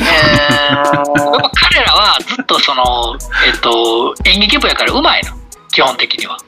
[0.00, 5.37] へやっぱ彼らはずっとその、えっと、演劇部やからうまいの
[5.72, 6.38] 基本的には。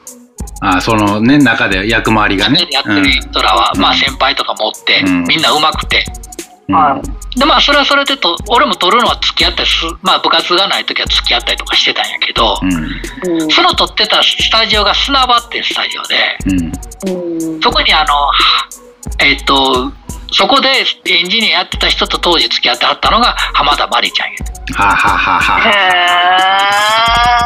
[0.63, 2.67] あそのね中で役回りがね。
[2.71, 3.81] やってる人らは、うん。
[3.81, 5.23] まあ先輩とかもおって、うん。
[5.25, 6.05] みんなうまくて。
[6.69, 6.75] うん。
[6.75, 7.01] は
[7.35, 12.67] でまあそれはそれでと俺も撮るのは付き合ったりすまあ部活がない時は付き合ったりとかしてたんやけど、う
[13.45, 13.49] ん。
[13.49, 17.53] その撮ってたスタジオが砂場っていうスタジオでうん。
[17.53, 17.61] うん。
[17.61, 18.31] そこにあの
[19.25, 19.91] えっと
[20.33, 20.69] そこで
[21.05, 24.35] エンジニアやってた人と当時付き合ってはったのが浜田真理ちゃんや
[24.75, 25.71] ははははへ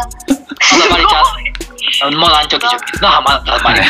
[0.02, 0.36] ー。
[0.60, 1.45] 浜田真理ちゃん
[2.18, 3.82] モダンチョキチョキの浜田真理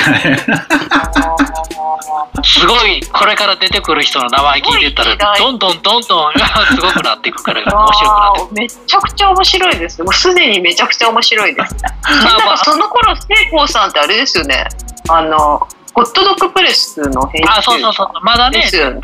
[2.43, 6.33] すごいこれから出てくる人の名前聞いてたらどんどんどんどん
[6.75, 10.03] すごくなっていくから面白くなってめちゃくちゃ面白いですね。
[10.03, 11.75] もうすでにめちゃくちゃ面白いです。
[11.83, 14.67] まあまなんかその頃、聖光さんってあれですよね。
[15.09, 19.01] あの、ホットドッグプレスの編集ああそうそうそうまだねですよね。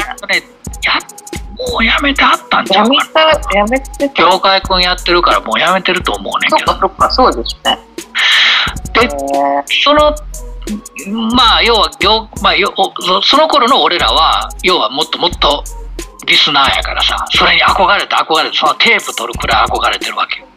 [1.71, 4.23] もうやめてはったんちゃやめうかなた、やめてた。
[4.23, 7.79] 業界君やってるからもうやめてると思うねんそっけどかそっか、そうですね。
[8.93, 9.09] で
[9.83, 10.15] その
[11.33, 12.55] まあ要は業、まあ、
[12.99, 15.63] そその頃の俺らは要はもっともっと
[16.27, 20.47] リスナーやからさそれに憧れて憧れてそのテープ取るくらい憧れてるわけよ。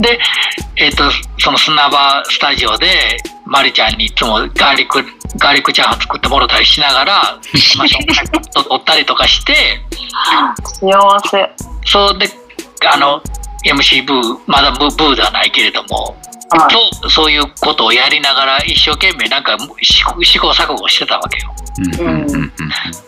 [0.00, 0.18] で、
[0.76, 2.86] えっとその砂場スタジオで
[3.46, 5.02] マリちゃんにいつもガーリック
[5.38, 7.14] ガーリックチャーハン作ってもろたりしながら、
[7.76, 9.80] まあ、紹介と取ったりとかして
[10.64, 11.50] 幸せ。
[11.84, 12.28] そうで
[12.86, 13.22] あの
[13.64, 16.16] MC ブーまだブーブーではないけれども
[16.50, 17.00] はい。
[17.02, 21.54] とそういうことをやりながら一生懸命なんか試行試行錯誤してたわけよ。
[21.78, 22.06] うん。
[22.06, 22.22] うん。
[22.22, 22.34] うん。
[22.34, 22.52] うん。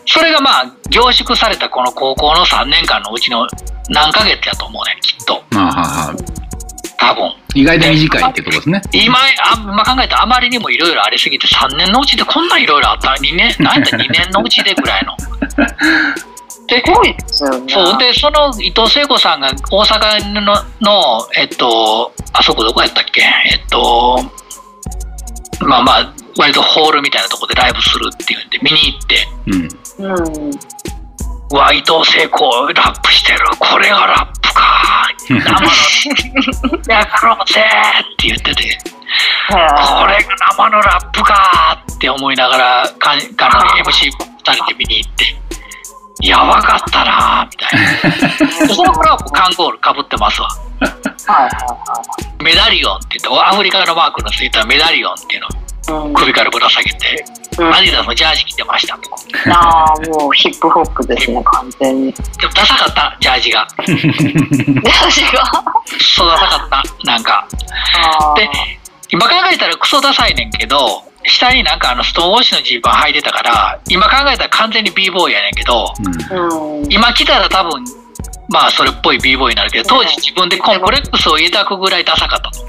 [0.07, 3.45] それがまあ凝縮されたこの高校の3年間のうちの
[3.89, 5.43] 何ヶ月やと思うねきっと。
[5.51, 6.15] まあはは
[6.97, 7.31] 多分。
[7.53, 8.81] 意外と短いってことですね。
[8.91, 15.15] 今あ今考えたらあまりにもいろいろありすぎて3年のうちでこんないろいろあった2年なんやったら2年のうちでぐらいの。
[16.67, 17.73] ですごいですよね。
[17.73, 20.41] そうでその伊藤聖子さんが大阪の
[20.81, 23.21] のえっとあそこどこやったっけ？
[23.21, 24.19] えっと
[25.61, 29.27] まあまあ割とホールみたいなとこでライブするっていうんで見に行って
[29.99, 30.05] うん。
[30.05, 30.51] うん。
[31.51, 35.41] 「うわ伊藤聖子ラップしてるこれがラップか 生の
[36.89, 37.61] やろうぜ」
[38.01, 38.69] って言っててへ
[39.49, 39.57] 「こ
[40.07, 45.35] れが生のラップか」って思いながらかんかの MC2 人で見に行って。
[46.21, 48.67] やばかったなぁみたいな。
[48.73, 50.49] その頃はカンゴールかぶってますわ。
[50.79, 50.85] ー
[51.31, 52.01] はいは
[52.39, 55.47] メダリオンって言って、アフリカのマークのついたメダリオンっていうの
[56.13, 57.25] 首からぶら下げて、
[57.57, 59.15] うんアディダスのジャージ着てましたとか。
[59.49, 62.11] ああ、もうヒップホップですね、完全に。
[62.11, 63.67] でもダサかった、ジャージが。
[64.83, 65.51] 私が？
[66.01, 67.47] そうダサかった、なんか。
[68.35, 68.49] で
[69.09, 75.91] 今考えたらクソダサいねんけど、下になんかあのストーンウォッシュのジーパン履いてたから、今考えたら完全に b ボーイやねんけど、
[76.31, 76.91] うん。
[76.91, 77.83] 今来たら多分、
[78.49, 82.59] まあそれっぽい b ボーイになるけど、当時自分でコンプレックスを抱くぐらいダサかったと。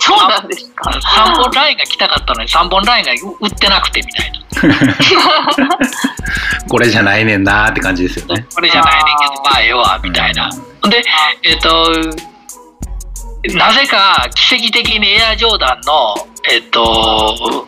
[0.00, 0.90] そうなんですか。
[0.90, 4.40] 3本ラインが来たかったのに3本ラインが売ってなくてみたいな。
[6.68, 8.46] これじゃないねんなーって感じですよね。
[8.54, 10.50] これじゃないねんけど、まあええわ、みたいな。
[10.88, 11.02] で、
[11.42, 11.92] えっ、と、
[13.54, 16.14] なぜか奇跡的にエアジョーダンの、
[16.50, 17.66] えっと、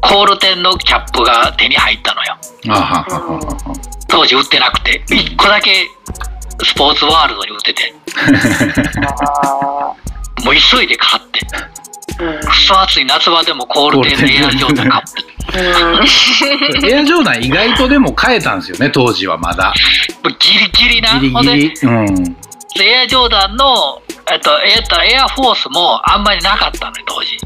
[0.00, 2.36] コール店のキャップが手に入ったのよ。
[4.08, 5.88] 当時売ってなくて、1個だけ
[6.62, 7.94] スポーツワールドに売ってて、
[9.18, 9.94] あ
[10.44, 11.40] もう急いで買って、
[12.46, 19.74] くそ暑い夏場でもコール店のエアジョーダン買って、うんエアジョーダン意外とでも変えたんですよね、当時はまだ。
[20.38, 21.18] ギリギリな。
[21.18, 21.74] ギリほんでギリ。
[21.82, 22.36] うん。
[22.80, 27.38] エアジョーダンの、えっと、えっと、エアフォースもあんまりなかったのよ、当時。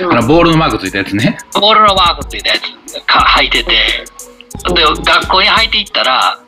[0.00, 1.38] あの、ボールのマークついたやつね。
[1.54, 6.38] ボールのマークついたやつか履いてて、で、学校に履いていったら、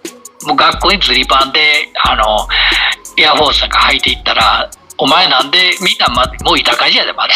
[0.46, 2.48] もう学校にズリパンで、あの、
[3.16, 7.34] エアフォースなんか履いていったら、お前なんでみんな、ま、もう板かじやで、まだ。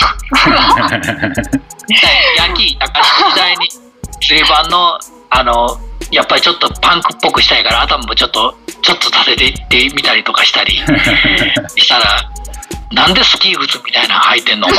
[2.37, 3.69] ヤンキー板かじ時代に、
[4.21, 4.99] ズリパンの、
[5.31, 5.79] あの、
[6.11, 10.77] やっぱりちょっとパンクっぽくしたいから、頭もちょっと、ちょっと立てていってみたりとかしたり
[11.77, 12.31] したら、
[12.93, 14.69] なんでスキー靴みたいなの履いてんの？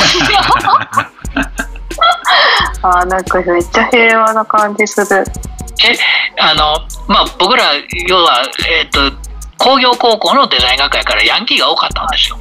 [2.82, 5.24] あーなんかめっちゃ平和な感じする。
[5.84, 5.96] え
[6.38, 6.76] あの
[7.08, 7.64] まあ僕ら
[8.06, 9.12] 要はえっ、と
[9.58, 12.38] 工業高校のデザイン学科やからヤンキーが多かったんですよ。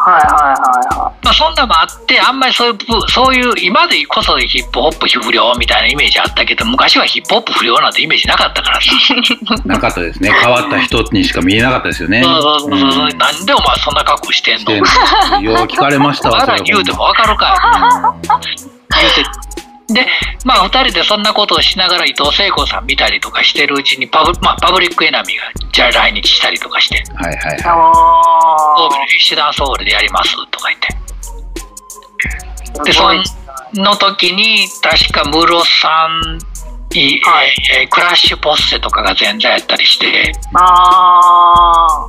[0.00, 0.50] はいはいは
[0.94, 8.92] いはまあそんなのもあってあんまりそういう部そういう今でこそヒップホップ不良みたいなイメージあったけど昔はヒップホップ不良なんてイメージなかったからさ。
[9.66, 10.30] なかったですね。
[10.32, 12.22] 変わった人にしか見えなかったですよね。
[12.22, 13.18] そうそうそうそう、うん。
[13.18, 14.72] なんでお前そんな格好してんの？
[14.72, 18.28] でよう聞かれましたわ、 まだ言うてもわかるかい。
[19.00, 20.06] 言うてで
[20.44, 27.62] まあ2人でそんなことをしながら伊藤聖子さん見たりとかしてるうちにパブ,、まあ、パブリックエナミーがじゃあ来日したりとかしてはいはいい。
[27.62, 32.92] はあ神戸の石段ソウルでやりますとか言ってーで。
[32.92, 33.08] そ
[33.74, 36.38] の時に確かムロさん
[36.94, 42.08] いはいえークラッシュポッセとかが前座やったりしてあ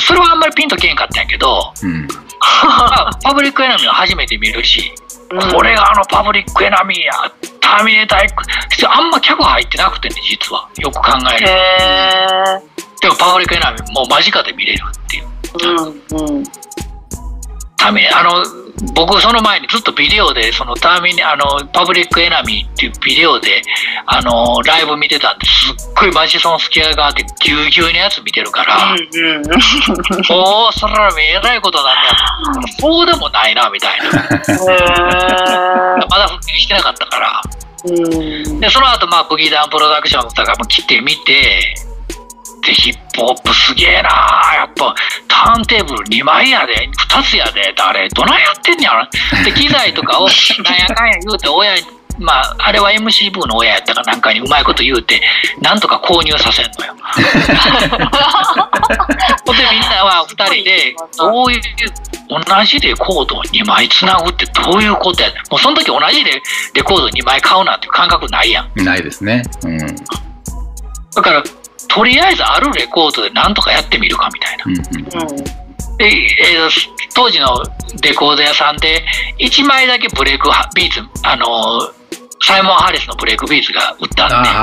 [0.00, 1.86] それはあんまりピンとけんかったんやけど、い。
[1.86, 2.08] うん。
[2.64, 7.12] まあ、パブリックエナミーは初めて見るし、ーこれがあのパブリックエナミーや
[7.60, 12.62] ターミネーター X あんま客入ってなくてね実はよく考えへるえ。
[13.00, 15.26] でもパブリックエナミーもう間近で見れるっていう
[15.60, 16.44] うんうん。
[17.76, 18.42] ターミネあの
[18.94, 23.62] 僕その前にずっとビデオでそのターミネあのパブリックエナミーっていうビデオで
[24.06, 29.42] あのライブ見てたんですっごいマジソンスキア側でぎゅうぎゅうのやつ見てるから、うんうん。
[30.30, 34.10] おおそらえらいことなんだよそうでもないなみたいなへ
[36.08, 37.42] まだ復帰してなかったから
[37.84, 37.92] え。
[37.92, 38.60] うん。
[38.60, 41.74] でその後まあブギーダンプロダクションとかも来てみて
[42.62, 44.10] でヒップホップすげえな
[44.54, 44.94] やっぱ
[45.28, 46.88] ターンテーブル2枚やで。
[47.10, 47.72] 2つやで。
[47.76, 49.08] 誰どないやってんねやろ。
[49.44, 50.28] で機材とかを
[50.64, 51.82] なんやかんや言うて親に
[52.18, 55.22] まああれは MC 部の親やったかなんかにうまいこと言うて
[55.60, 56.94] なんとか購入させんのよ。
[59.46, 61.60] ほんでみんなは2人でどういう
[62.28, 66.42] 同じレコードを2枚つなぐってどういうことやもうその時同じで
[66.74, 68.84] レコード2枚買うなんていう感覚ないやん。
[68.84, 69.42] ないですね。
[69.64, 69.78] うん。
[71.14, 71.42] だから
[71.88, 74.64] とりあえずあるレコードでなんとかやってみるかみたいな。
[75.22, 75.28] うん。
[75.98, 76.70] で、えー
[77.14, 77.62] 当時の
[78.02, 79.04] レコード屋さんで
[79.40, 81.50] 1枚だけブレイクビーツ、あのー
[82.40, 84.36] サイモン・ハリスのブレイクビーツが売ったんで、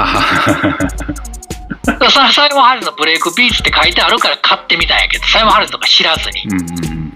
[2.32, 6.68] サイモン・ハリスのブレイクビーツって書いてあるから買ってみたんやけど、サイモン・ハリスとか知らずにあ。、うんうんう
[7.02, 7.12] ん。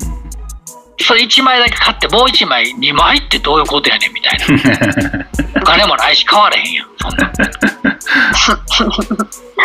[1.00, 4.46] そそれ1枚だけ買ってもう1枚2枚ってどういうことやねんみたいな。
[5.62, 6.89] お 金もないし買われへんやん。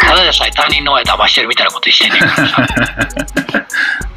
[0.01, 2.67] ただでさえ他人の親騙してるみたいなことしてんねんからさ。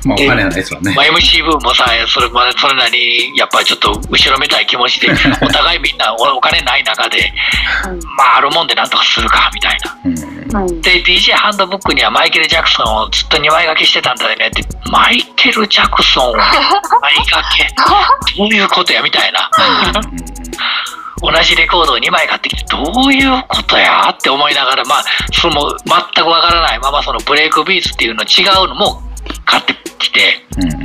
[0.05, 1.03] まあ、お金ないですわね ま。
[1.03, 5.09] あ、MC 部もさ、それまでそれなりに、やっぱりちょっと後ろめたい気持ちで、
[5.41, 7.33] お互いみんなおお金ない中で、
[8.17, 9.97] まあ、あるもんでなんとかするか、みたいな。
[10.05, 10.81] うんうん。
[10.81, 16.47] で、DJ ハンドブックにはマイケル・ジャクソンをずっと2枚掛けしてたんだよねって、マイケル・ジャクソンを2枚
[17.29, 17.67] 掛け
[18.37, 19.49] どういうことや、みたいな。
[21.21, 25.03] 同じレコードを2枚買ってきて、どういうことやって思いながら、まあ、
[25.33, 29.01] その全くわからないまま、そのブレイクビーツっていうの違うのも
[29.45, 30.77] 買ってきて、うんうん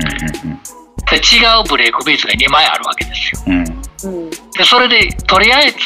[1.11, 3.43] で違うブレイクビーツが2枚あるわけですよ。
[3.47, 4.25] うんうん。
[4.25, 4.31] うん。
[4.31, 5.77] で、それで、とりあえず、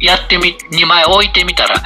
[0.00, 1.76] やってみ、2枚置いてみたら、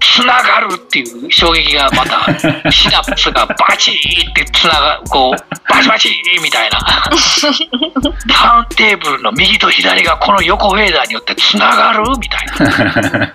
[0.00, 2.26] つながるっていう衝撃がまた、
[2.70, 6.78] シナプスがバチーってつなが、こう、バチバチーみたいな。
[6.80, 12.46] ターンテーブルの右と左がこの横フェーダーによってつながるみたい
[12.86, 13.32] な。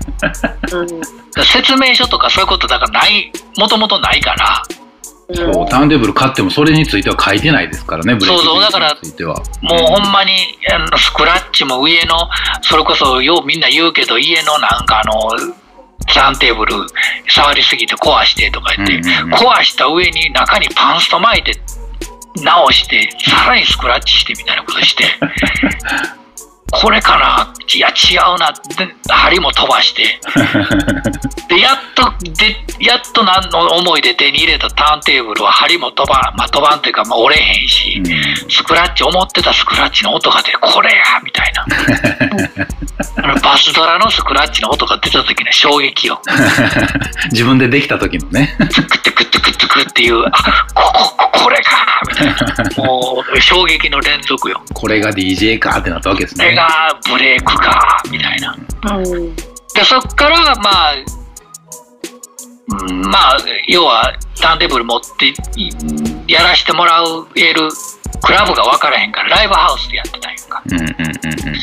[0.71, 0.87] うん。
[1.43, 4.63] 説明書とかそういうことだからない、もともとないから、
[5.33, 9.35] そう、ターンテーブル買ってもそれについては書いてないですからね、ブレイクそうそうだからについては。
[9.61, 10.31] もうほんまに、
[10.73, 12.29] あのスクラッチも上の、
[12.61, 15.31] それこそようみんな言うけど、家のなんかあの、
[16.07, 16.73] ターンテーブル
[17.27, 21.59] 触りすぎて壊してとか言って、壊した上に中にパンスト巻いて
[22.43, 25.03] 直してさらにスクラッチしてみたいなことして
[26.71, 27.53] これかな？
[27.73, 28.49] いや違うな。
[28.49, 30.19] って針も飛ばして。
[31.49, 38.01] でやっとでやっと何の思いで手に入れたターンテーブルは針も飛ばん、まあ、飛ばんというか、まあ、折れへんし、
[38.49, 41.65] スクラッチ思ってたスクラッチの音が出てこれやみたいな。
[43.23, 46.21] あのバスドラのスクラッチの音が出た時の衝撃よ。
[47.31, 48.55] 自分でできた時のね。
[48.69, 50.31] ツクツクツクツクっていうあ
[50.73, 52.83] ここここれかみたいな。
[52.85, 54.61] もう衝撃の連続よ。
[54.73, 56.55] これが DJ かってなったわけですね。
[57.09, 58.55] これがブレークかみたいな。
[58.95, 59.35] うん
[59.73, 60.93] でそっからまあ
[62.87, 63.37] うんまあ
[63.67, 65.69] 要はターンテーブル持ってい
[66.27, 67.01] やらしてもら
[67.35, 67.69] える
[68.21, 70.61] クラブが分からへんからライブハウスでやってたんやんか。
[70.65, 70.91] うんうんうんう
[71.51, 71.59] ん。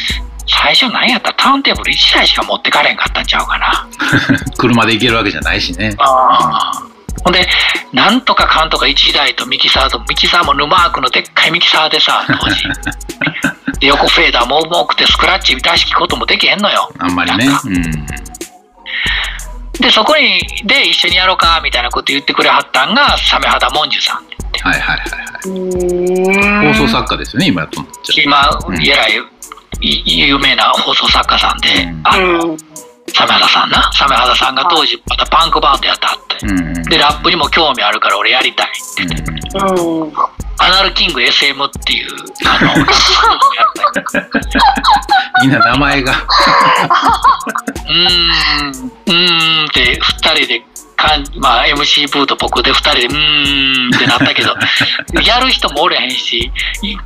[0.46, 1.28] 最初何やった？
[1.30, 3.86] らターンテーブル1台しか持ってかれへんかったんちゃうかな。
[4.57, 5.94] 車で行けるわけじゃないしね。
[5.99, 6.82] ああ
[7.24, 7.46] ほんで
[7.92, 12.62] なんとかかんとか1台とミキサーとミキサーもヌマークのでっかいミキサーでさ当時
[13.81, 17.47] で横フェーダーも重くてスクラッチ出し聞くこともできへんのよあんまりね。
[17.47, 17.83] うん。
[19.81, 26.74] でそこにで一緒にやろうかみたいなこと言ってくれはったんがサメ肌モンジュさんって言ってはいはいはいはい。
[26.74, 28.22] 放送作家ですよね、今やっちゃ。
[28.24, 29.12] 今うんえらい
[29.81, 32.59] い有名な放送作家さんで、うんあのうん
[33.14, 33.90] サメ肌さんな。
[33.92, 36.18] サメ肌さんが当時またパンクバンドやってはっ
[36.84, 36.90] て。
[36.90, 39.04] でラップにも興味あるから俺やりたいって。
[39.04, 39.24] 言って、
[39.82, 40.12] うん。
[40.61, 42.11] アナルキング SM っていう
[42.46, 42.74] あの
[45.42, 46.12] みんな名前が。
[46.12, 48.09] うーん。
[49.06, 50.62] うーんって2人で
[50.96, 54.54] かん、まあ、MC ブーと僕で2人でうーんってなったけど
[55.22, 56.50] やる人もおれへんし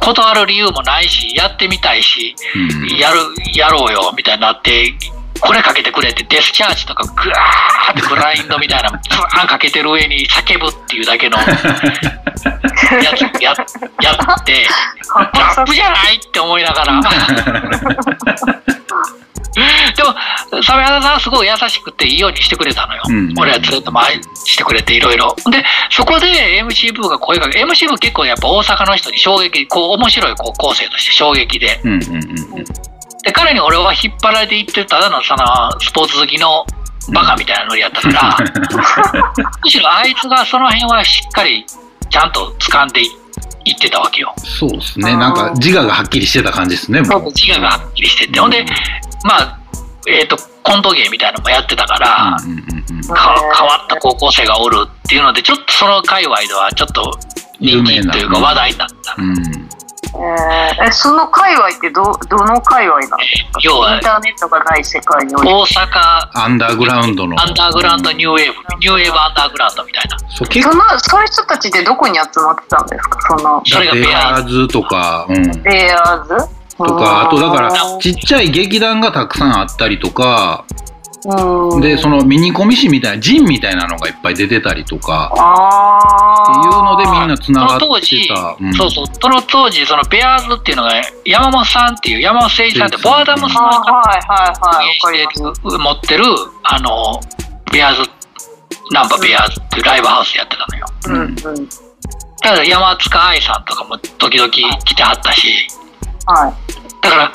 [0.00, 2.88] 断る理由もないしやってみたいしうん。
[2.96, 3.18] やる
[3.54, 4.94] やろうよみたいになって
[5.42, 11.44] これかけてくれってデスチャージとかグワーってグラインドみたいなブワーンかけてる上に叫ぶっていうだけのや
[13.16, 13.52] つや
[14.00, 14.66] やって
[15.14, 17.00] ラップじゃないって思いながら。
[19.52, 23.02] でも、サメ肌さんはすごい優しくていいようにしてくれたのよ。
[23.08, 24.14] うん俺はずっと前
[24.44, 25.34] してくれていろいろ。
[25.50, 31.80] で、そこで MC ブーが声かけ、MC ブー結構やっぱ大阪の人に衝撃、こう面白い高校生として衝撃で。
[31.84, 32.18] うんうんうんう
[32.60, 32.91] ん。
[33.22, 36.66] で、彼に俺は引っ張られていってるただのそのスポーツ好きの
[37.12, 38.36] バカみたいなノリやったから、
[39.62, 41.64] むしろあいつがその辺はしっかり
[42.10, 43.06] ちゃんと掴んでい
[43.64, 44.34] いってたわけよ。
[44.38, 45.16] そうですね。
[45.16, 47.24] なんか自我がはっきりしてた感じですね、もう。
[47.32, 48.40] 自我がはっきりしてて。
[48.40, 48.64] ほんで、
[49.24, 49.60] まあ、
[50.08, 57.18] えっ、と、コント芸みたいなのもやってたから、うんうんうんうんか変わった高校生がおるっていうので、ちょっとその界隈ではちょっと
[57.60, 59.16] 人気というか話題になった。
[59.18, 59.34] うん。
[60.14, 63.60] えーえその界隈ってどどの界隈なんですか？
[63.62, 67.40] 要はインターネットがない世界に大阪アンダーグラウンドの。
[67.40, 70.18] アンダーグラウンドニューウェーブ、ニューウェーブアンダーグラウンドみたいな。
[70.28, 73.20] そのそういう人たちってどこに集まってたんですか？
[73.28, 74.68] そのそれがベベアアーズ。
[74.68, 75.62] とか、うん。
[75.62, 76.48] ベアーズ？
[76.76, 80.81] とか、あとだからう、ちっちゃい劇団がたくさんあったりとか、ん
[81.80, 88.56] で、そのミニコミ誌みたいな、ジンみたいなのがいっぱい出てたりとか、あっていうのでみんなな繋がって時、た。
[88.60, 90.90] うんそうそう、その当時、そのベアーズっていうのが、
[91.24, 96.24] 山本さんっていう、山本誠一さんって、ボアダムさんがはいはいはいわかります持ってる、
[96.64, 97.20] あの、
[97.72, 98.10] ベアーズ、
[98.90, 100.86] ナンバーベアーズっていうライブハウスやってたのよ。
[101.06, 101.68] うんうん
[102.42, 105.68] だから山塚愛さんとかも時々来てはったし、
[106.26, 106.54] はい
[107.00, 107.32] だから、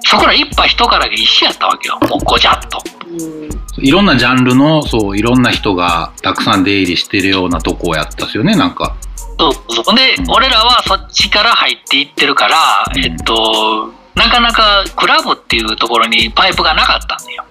[0.00, 1.98] そこら一杯一からが一緒やったわけよ。
[2.08, 2.95] もうごちゃっと。
[3.18, 8.96] うんいろんなジャンルの、そう、いろんな人がたくさん出入りしてるようなとこをやったっすよね、なんか。
[9.38, 9.52] そう
[9.84, 9.94] そう。
[9.94, 12.56] で、うん俺らはそっちから入っていってるから、
[12.94, 17.44] うんえっと、なかなかクラブっていうところにパイプがなかったんだよ。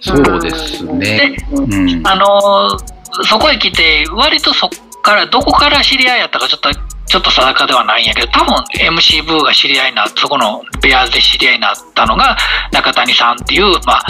[0.00, 1.36] そうですね。
[1.50, 2.06] うん。
[2.06, 4.70] あのーそこへ来て、割とそっ
[5.02, 12.36] から、どこから知り合いやったかちょっと、ちょっと定かではないんやけど、多分 MC ブーが知り合いになそこのベアーズで知り合いになったのが
[12.72, 14.04] 中谷さんっていう、まあ、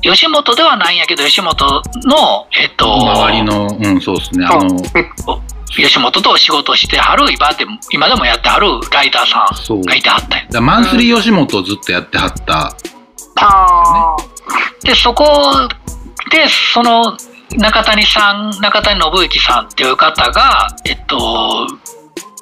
[0.00, 4.46] 吉本ではないんやけど、吉本の、えっと、周りの、うん、そうですね。
[4.46, 4.80] あの、
[5.68, 12.74] 吉本と仕事してはる、今でも今でもやってはるライターさそうんがいてはったんやだマンスリー吉本をずっとやってはった。
[13.40, 14.16] あ
[14.82, 15.24] で、そこ
[16.30, 17.16] で、その
[17.56, 21.66] 中谷さん、中谷信之さんっていう方が、えっと、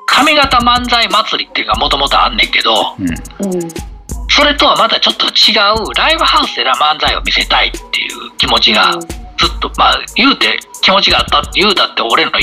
[0.07, 3.07] 上方漫才祭りっていうのがもともとあんねんけど、うん。
[3.07, 3.96] ーうん
[4.37, 12.35] それとはまたちょっと違うライブハウスで漫才を見せたいっていう気持ちがずっと、まあ言うて気持ちがあったって言うたって俺の1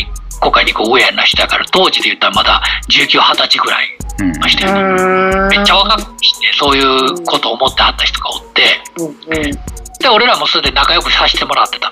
[0.41, 4.31] 個か2個上やな人やから当時で言ったらまだ19、20歳ぐらいうん。
[4.31, 8.63] の人やね、うんめっちゃ若くしてそういうことを思ってはった人がおって、
[8.97, 9.73] うんうん
[10.03, 11.89] で俺らもそれで仲良くさせてもらってた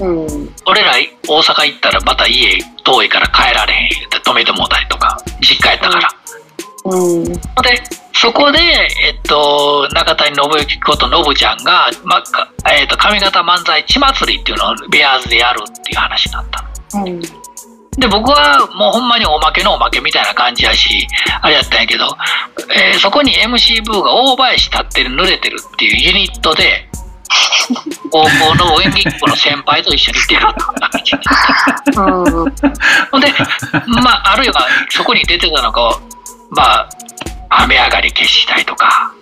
[0.00, 0.24] のよ。
[0.30, 0.54] うん。
[0.64, 0.92] 俺ら
[1.28, 6.08] 大阪行ったらまた家遠いから帰られへん言って止めてもうたりとか実家やったから、
[6.86, 7.24] うん。
[7.24, 7.40] で
[8.20, 12.20] そこで、えっと、中谷信之こと信ちゃんが、ま
[12.74, 17.04] えっと、上方漫才血祭りっていうのをベアーズでやるっていう話になったの。
[17.04, 17.20] うん。
[17.20, 21.06] で僕はもうほんまにおまけのおまけみたいな感じやし
[21.42, 22.06] あれやったんやけど、
[22.72, 26.88] えーそこに MC ブーが大林立ってる濡れてるっていうユニットで
[28.10, 32.70] 高校の演劇部の先輩と一緒に出るって感じうん。
[33.10, 33.32] ほんで
[33.86, 35.98] まああるいはそこに出てたのが
[36.50, 36.88] まあ
[37.50, 39.12] 雨上がり消したいとか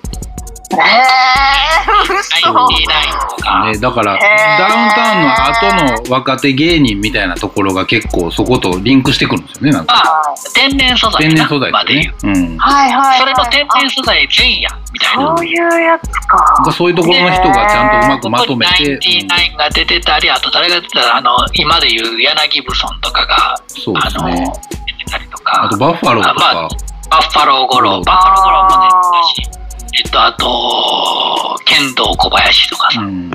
[0.73, 2.51] えー、嘘。
[2.51, 4.19] 99とか、ね、だから、
[4.59, 9.95] ダウンタウンの後の若手芸人みたいなところが結構そことリンクしてくるんですよね、なんか。
[9.95, 12.15] まあ天然素材天然素材まで言う。
[12.25, 12.59] うん。
[12.59, 13.21] はいはい、はい。
[13.21, 16.73] それの天然素材全やみたいなそういうやつか。
[16.73, 24.53] そういうところの人がちゃんとうまくまとめて、ナインティナインが出てたり、あと誰が出てたら、あの、今でいう柳ブソンとかが、うんそうであの、すね。
[24.87, 26.77] 出てたりとか、あとバッファローとあまか、
[27.11, 33.31] バッファローゴロー、うんバッファローゴローも出てたし、えっと、あと、剣道小林とかさ、うん。
[33.31, 33.33] へ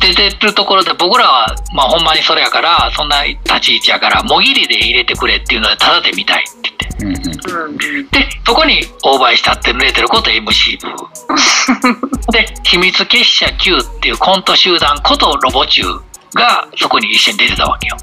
[0.00, 7.26] 出てるところで僕らは、まあほんまにそれやから、そんな立ち位置やから、もぎりで入れてくれっていうので、ただで見たいって言って。
[7.26, 8.08] うんうん。
[8.10, 12.30] で、そこにオーバーしたって濡れてること MC 部。
[12.32, 16.00] で、秘密結社 Q っていうコント集団ことロボチュー
[16.34, 17.96] がそこに一緒に出てたわけよ。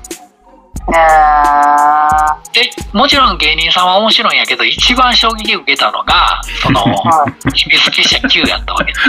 [2.53, 7.51] で、もちろん芸人さんは面白いんやけど、一番衝撃を受けたのが、その、はい。
[7.51, 9.01] 秘密結社 Q やったわけです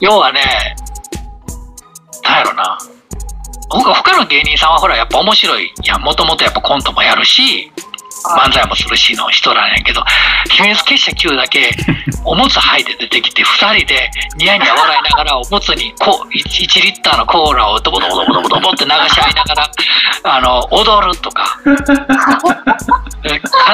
[0.00, 0.42] 要はね、
[2.24, 2.78] なんやろな。
[3.70, 7.70] 他他の芸人さんはほらやっぱ面白いやんもともとやっぱコントもやるし
[8.24, 10.02] 漫才もするしの人なんやけど
[10.50, 11.70] 秘密結社 Q だけ
[12.24, 19.70] おむつ履いて出てきて2人でニヤニヤ笑いながらおむつにこう 1, 1リッターのコーラをドボドボドボドボドボって流し合いながら
[20.24, 21.58] あの踊るとか。
[21.64, 21.72] か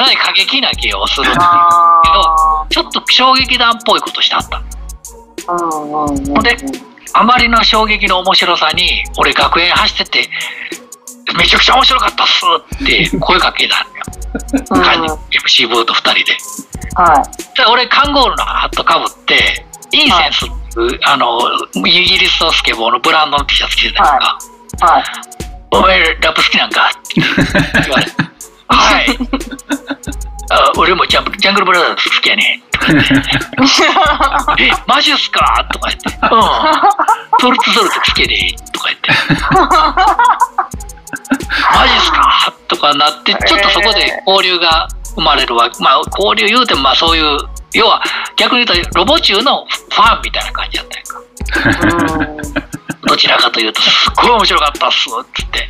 [0.01, 1.37] なり過激な芸をするっていう。
[1.39, 4.61] あちょっと衝撃弾っぽいことしてあった。
[6.41, 6.57] で
[7.13, 10.29] あまりの衝撃の面白さに俺学園走ってて
[11.35, 12.41] めちゃくちゃ面白かったっす
[12.83, 14.05] って声かけたんだよ、
[14.71, 15.37] うん。
[15.45, 16.37] MC ブーと2人で。
[16.95, 17.57] はい。
[17.57, 21.39] で俺カンゴールのハットかぶってインセンスっていうあの
[21.75, 24.37] イギリスのスケボーのブランドの T シャツ着てたやんか、
[24.81, 25.03] はい。
[25.71, 26.89] お前ラップ好きなんか？
[26.89, 28.11] って言われて。
[28.69, 29.07] はい。
[30.49, 32.61] あ俺もジャンジャングルブラザーズ好きやね。
[32.71, 33.13] とか言って
[34.63, 35.67] えマジっすか？
[35.73, 36.07] とか言って。
[36.21, 36.41] うん。
[37.41, 38.55] ソルトソルト好きで。
[38.71, 39.09] とか言って
[41.73, 42.53] マジっすか？
[42.67, 47.37] とかなってちょっとそこで交流が生まれるわまあ交流言うてもまあそういう
[47.73, 48.01] 要は
[48.35, 51.21] 逆に言うとロボ中のファンみたいな感じだったやんか。
[52.19, 52.37] うん。
[53.07, 55.69] どちらかというと、すっごい面白かったっすっつって。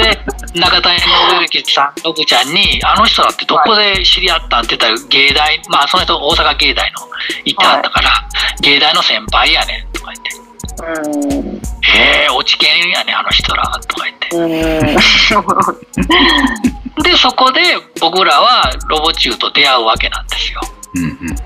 [0.00, 1.08] で、中谷信
[1.40, 7.00] 之さん、のぶちゃんに、あの人だってどこで知り合ったんって言ったら、芸大、まあその人大阪芸大の
[7.44, 8.28] 行ってはったから、
[8.60, 10.49] 芸大の先輩やねんとか言って、うん
[11.82, 14.36] へえ、落ち研やねん、あの人らとか言って。
[14.36, 14.50] うん
[17.02, 17.60] で、そこで
[18.00, 20.60] 僕らはロボチューと出会うわけなんですよ。
[20.94, 21.08] うんうん。
[21.08, 21.44] へ一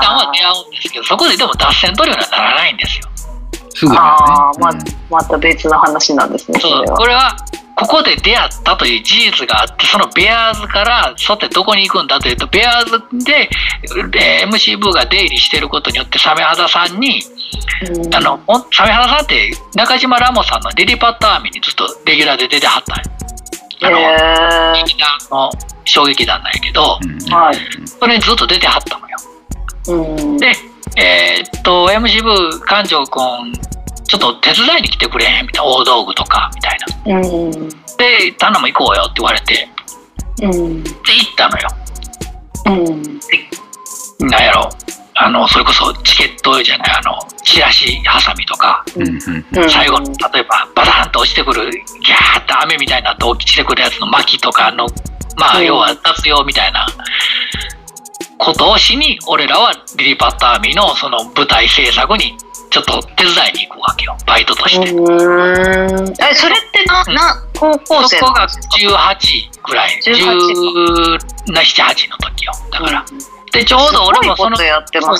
[0.00, 3.08] 旦は出会うんですけど、そこででも脱線取るようにはならないんですよ。
[3.74, 4.84] すぐにあはあ、まね。
[5.10, 6.60] また別の話なんですね。
[6.60, 7.36] そうれはこれは
[7.76, 13.50] ここで出会ったという事実があってそのベアーズからさてどこに行くんだというとベアーズで
[14.10, 17.20] で MC ブーが出入りしてることによってサメ肌さんに
[17.94, 18.14] うん。
[18.14, 18.40] あの
[18.72, 23.12] サメ肌さんって中島ラモさんのリリパッターミにずっとレギュラーで出てはったんよ
[23.82, 23.98] あの
[24.78, 25.50] へ劇団の
[25.84, 27.56] 小劇団なんやけどうんーはい。
[27.86, 29.16] それにずっと出てはったのよ。
[30.16, 30.38] うん。
[30.38, 30.46] で
[30.96, 33.52] えーっと MC ブー館長君
[34.08, 37.18] ちょっと手伝いに来てくれへんみたいな大道具とかみたいな。
[37.18, 39.68] うんで頼む行こうよって言われて
[40.42, 41.68] うんで行ったのよ。
[42.66, 42.70] う
[44.26, 44.68] んなんやろ。
[45.18, 49.18] あのそれこそチケットじゃないあのチラシハサミとかうん
[49.70, 54.86] 最後例えばバタンと落ちてくるギャーって雨みたいなと落ちてくるやつの巻きとかの
[55.38, 55.64] まあうん。
[55.64, 56.86] 要は雑用みたいな
[58.38, 62.36] ことをしに俺らはリリパッターミのその舞台制作に
[62.76, 64.90] ちょっと手伝いに行くわけよバイトとして。
[64.90, 66.12] うん。
[66.20, 69.16] えそれってなな高校生そこが18
[69.66, 70.00] ぐらい。
[70.04, 70.12] 18
[71.56, 72.52] 1718の時よ。
[72.70, 73.04] だから。
[73.52, 74.70] でちょうど俺もそのね。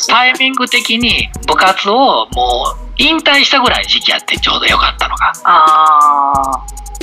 [0.08, 6.52] タイミング的に部活をもう引退したぐらいの時期やってちょうどよかったのが、あ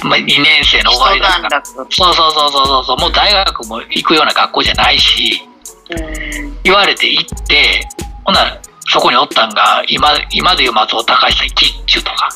[0.04, 1.49] あまあ、2年生の終わりだ一から。
[1.49, 2.97] 段落そうそうそうそうそう。
[2.97, 5.47] もう大学も行くような学校じゃないし。
[5.89, 6.58] うん。
[6.64, 7.88] 言われて行って
[8.24, 12.30] ほんならそこにおったんが、今、今でいう松尾隆さん、キッチュとか、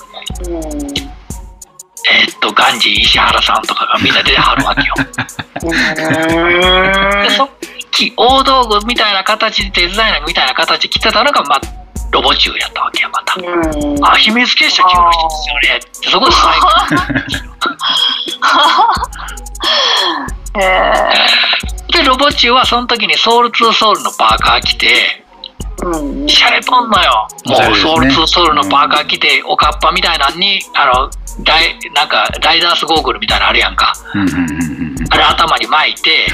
[0.48, 1.18] うん
[2.10, 4.93] えーっと、ガンジー石原さんとかがみんな出てはるわけよ。
[7.24, 7.50] で、そっ
[7.91, 11.62] き、大道具みたいな形で、デザイナーみたいな形で来てたのが、まあ、
[12.12, 13.36] ロボチューやったわけよ、また。
[13.41, 13.41] う
[13.93, 15.78] んあ、秘密結社中の人ですよね。
[15.78, 16.70] ってそこで最後。
[21.91, 25.26] で、ロボチューはその時にソウル2ソウルのパーカー着て、
[25.84, 27.28] うんシャレとんのよ。
[27.45, 31.09] もう、ソウル2ソウルのパーカー着て、おかっぱみたいなのに、あの、
[31.45, 33.93] ライなんか、ライダースゴーグルみたいなのあるやんか。
[35.09, 36.28] あれ頭に巻いて、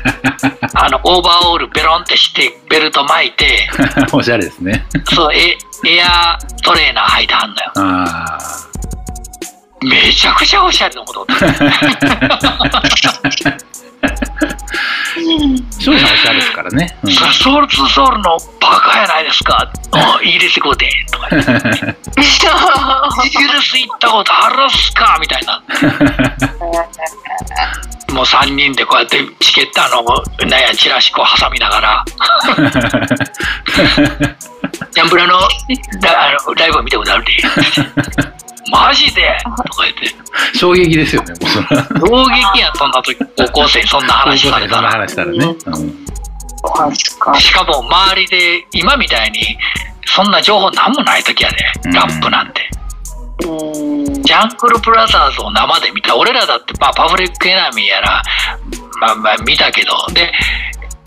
[0.74, 3.68] あの、オーバーオールベロンってして、ベルト巻いて、
[4.12, 4.86] おしゃれですね。
[5.12, 7.72] そう、エエアトレーナー履いてはんのよ。
[7.76, 8.38] あ
[9.80, 11.24] めちゃくちゃおしゃれなこと。
[15.78, 16.96] 翔さんおしゃれですからね。
[17.02, 19.70] うんソウル2ソウルのパーカーやないですか。
[19.92, 20.88] あイギリス語で。
[21.12, 21.50] とか言って。
[21.50, 21.52] イ
[23.30, 25.18] ギリス行ったことあるっすか？
[25.20, 25.62] みたいな。
[28.12, 32.04] もう3人でこうやってチケットあの、なんや、チラシこう挟みながら、
[34.90, 35.34] ジャンブラの
[36.02, 37.32] ラあのライブを見たことあるで。
[38.70, 39.36] マジで？
[39.44, 40.58] とか言って。
[40.58, 41.84] 衝撃ですよね、もうそら。
[41.86, 45.00] 衝撃やん、そんな時、 高校生にそんな話されたそんなら。
[45.00, 45.38] 話したらね。
[45.66, 46.08] うん
[47.38, 49.56] しかも周りで、今みたいに、
[50.06, 52.68] そんな情報なんもない時やで、うんラップなんて。
[53.46, 56.16] うんジャングルブラザーズを生で見た。
[56.16, 58.22] 俺らだって、まあ、パブリックエナミーやら、
[59.00, 60.32] まあまあ見たけど、で、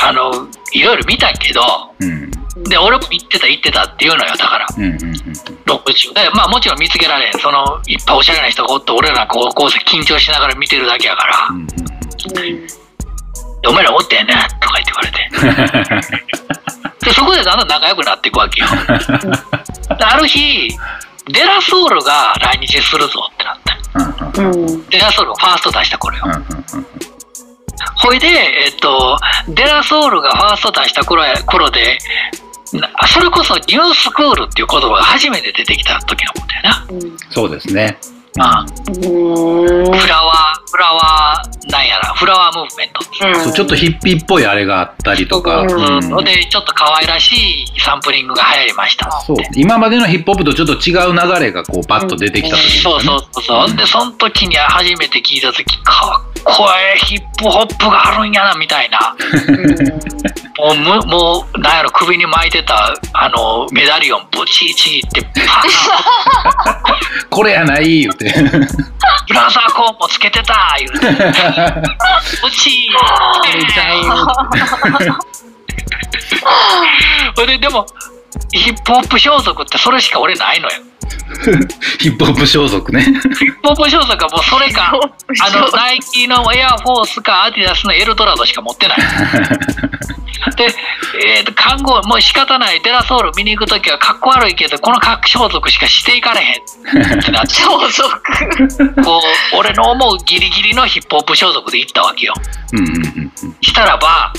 [0.01, 1.61] あの、いろいろ見たけど、
[1.99, 5.13] うんで、俺も行ってた行ってたっていうのよ、だから、うんうんうん
[5.65, 6.13] ロック中。
[6.13, 7.33] で、まあもちろん見つけられん。
[7.39, 11.67] その、いっぱいおしゃれな人がおって、俺ら高校生緊張しながら見てるだけやから、うん
[13.67, 16.11] お前らおってんねとか言って言われて。
[17.05, 18.67] で、そこでだんだん仲良くなっていくわけよ。
[19.97, 20.69] である日、
[21.27, 24.39] デラソウルが来日するぞってなった。
[24.39, 26.23] うんうんデラソウルがファースト出した頃よ。
[26.25, 26.85] うんうん
[27.95, 29.17] ほいで、えっと、
[29.47, 31.97] デラソウルがファースト出した頃や頃で、
[33.07, 36.87] それこそニュースクールっていう言葉が初めて出てきた時のことやな。
[37.29, 37.97] そうですね。
[38.39, 43.03] あうんフラワー、フラワー、なんやら、フラワームーブメント。
[43.43, 46.23] そうちょっとヒッピーっぽいあれがあったりとか、うんうん。
[46.23, 49.11] で、ちょっと可愛らしいサンプリングが流行りました。
[49.27, 49.37] そう。
[49.55, 53.75] 今までのヒップホップとちょっと違う流れがこうパッと出てきた時ですそうそうそうそう。
[53.75, 59.15] で、その時に初めて聞いた時、かっこええヒップホップがあるんやな、みたいな。
[60.57, 67.29] もうむ、もう、なんやろ、首に巻いてた、あの、メダリオン、ブチーチーって、 パーン。
[67.29, 71.05] これやない言うてブラザーコーンもつけてた言うて、ブ
[72.51, 72.99] チーほ
[77.43, 77.85] いで、 でも、
[78.51, 80.75] ヒップホップ装束ってそれしか俺ないのよ。
[81.99, 83.03] ヒップホップ装束ね。
[83.03, 88.97] ヒップホップ装束はもうそれか、あの、ナイキのエアフォースかアディダスのエルドラドしか持ってない。
[90.57, 90.65] で、
[91.37, 97.19] えーと、看護、もう仕方ない、デラソウル見に行くときはかっこ悪いけど、この格装束しかしていかれへん。
[97.19, 99.03] ってなって、装束。
[99.03, 99.21] こ
[99.53, 102.33] う、俺の思うギリギリのヒップホップ装束で行ったわけよ。
[102.73, 103.57] うんうんうんうん。
[103.61, 104.33] したらば、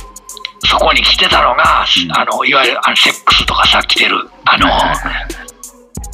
[0.65, 2.13] そこに来てたのが、うん。
[2.13, 4.69] あの、いわゆるあのセックスとかさ、着てる、あの、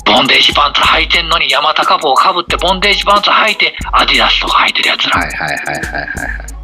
[0.09, 5.21] ボンデージパンツ履いてんのに山高帽をかぶってボンデージパンツ履いてアディダスとか履いてるやつら。
[5.21, 6.59] はいはいはいはいはい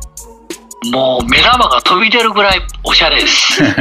[0.90, 3.62] もう目玉が飛び出るぐらいおしゃれです。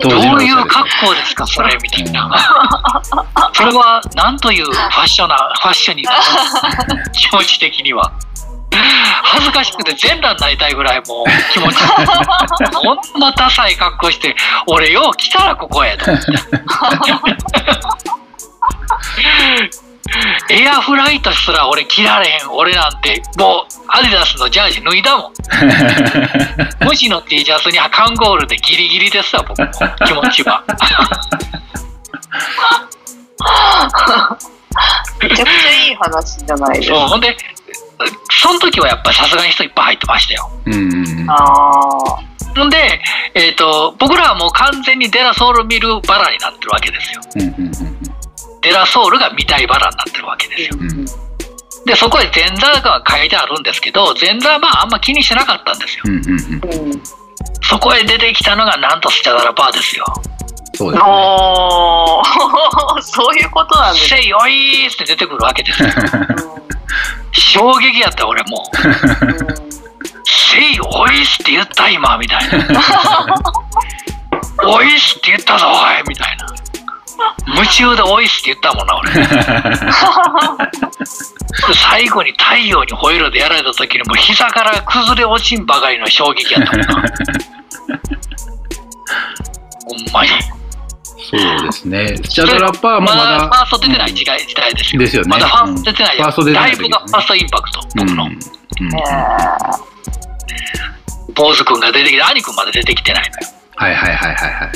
[0.00, 2.28] どういう格好ですか、それみたいな。
[3.52, 8.10] それは何というファッショナファッショニーな気持ち的には。
[9.22, 11.76] 恥ずかしくて全裸になりたいぐらいもう気持ち。
[12.72, 14.34] こんなダサい格好して、
[14.66, 16.32] 俺よう来たらここへと思って。
[20.50, 25.32] エアフライトすら俺着られへん俺なんてもうアディダスのジャージ脱いだもん。
[26.84, 29.68] 無地の T シャツにカンゴールでギリギリですわ僕も。
[30.06, 30.64] 気持ちは。
[35.20, 36.96] めちゃくちゃいい話じゃないですか。
[36.96, 37.36] そうほんで
[38.30, 40.50] その時はやっぱりさすがに人いっぱい入ってましたよ。
[40.66, 40.74] うん。
[40.74, 42.30] うんうんああ。
[42.56, 43.00] ほんで、
[43.34, 47.20] えー、と僕らはもう完全にデラソウル見るバラになってるわけですよ。
[47.36, 47.99] うんうんうん
[48.62, 50.78] デラソウルが見たいバラになってるわけですよ。
[50.80, 51.04] うん。
[51.86, 56.02] でそこで前座が書いてあるんですけど前座はまああんま気にしてなかったんですよ。
[56.06, 56.92] うんうんうん。
[56.92, 57.02] うん。
[57.62, 60.04] そこへ出てきたのがなんとスチャダラバーですよ。
[60.74, 61.10] そうですね。
[61.10, 63.02] おー。
[63.02, 65.88] そういうことなんですせいおいーって出てくるわけですよ。
[65.88, 65.94] ね。
[67.32, 68.76] 衝撃やった俺もう
[70.26, 72.58] 「せいおいっす」って言った今みたいな。
[74.66, 76.46] おいっすって言ったぞ、おいみたいな。
[77.46, 79.10] 夢中でおいっすって言ったもんな、俺。
[81.74, 86.86] 最後に太陽にホイールでやられた時にもう膝から崩れ落ちんばかりの衝撃やったもんな。
[89.84, 90.30] ほんまに。
[91.30, 92.16] そうですね。
[92.16, 93.40] スチャダラパーもままだだ。
[93.40, 95.00] ファースト出てない時代時代ですよ。
[95.00, 96.24] ですよねまだファースト出てないよ。
[96.24, 98.24] うんファースト出てないだいぶがファーストインパクト、僕の。
[98.24, 98.38] うんうん
[101.34, 103.46] 坊主君が出てきて、兄君まで出てきてないのよ。
[103.76, 104.70] はいはいはいはいはい。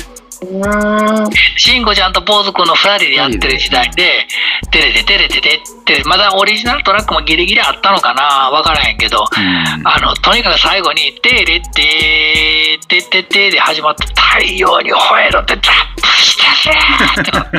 [0.45, 4.27] うん慎吾ちゃんと坊主君の2人でやってる時代で、
[4.71, 17.57] テレでテレテテテレ、まだオリジナルトラックもギリギリあったのかなわからへんけど、うんあの、とにかく最後に、テレテテテテで始まって、太陽に吠えろって、ザップしたぜーってなって、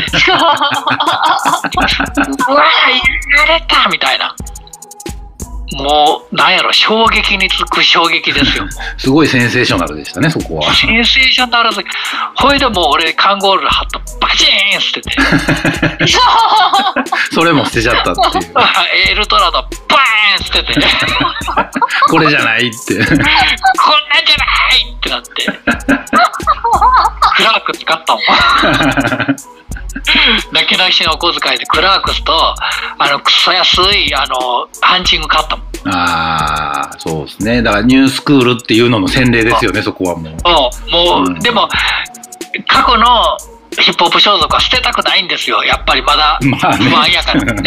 [2.48, 4.34] うわやられたみたいな。
[5.72, 8.66] もう、なんやろ、衝撃につく衝撃ですよ。
[8.98, 10.72] すごいセンセーショナルでしたね、そこは。
[10.74, 11.88] センセーショナルすぎ
[12.36, 15.16] ほいでもう俺、カンゴールハットバチーン捨てて、
[17.32, 18.54] それも捨てちゃったっていう。
[19.10, 20.74] エルトラドバーン捨てて、
[22.08, 22.94] これじゃないって。
[22.94, 25.44] こんなんじゃないってなって、
[27.36, 28.22] クラーク使ったもん。
[30.52, 32.32] 泣き泣きしのお小遣いでクラークスと、
[32.98, 35.66] あの、くそ安い、あの、ハンチング買ったもん。
[35.88, 37.62] ああ、そうですね。
[37.62, 40.32] だから new school っていうのの洗礼ですよね、そこはもう。
[40.48, 41.68] もう、もう、うんでも、
[42.66, 43.36] 過去の
[43.78, 45.62] ヒップホップ装束は捨てたくないんですよ。
[45.64, 47.54] やっぱりまだまあね不安やから。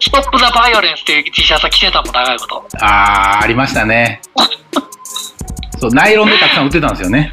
[0.00, 2.68] Stop the Violence っていう T シャツ着てたもん、長いこと。
[2.80, 4.20] ああ、ありましたね。
[5.78, 7.32] そう、ナイロンでたくさん売ってたんですよね。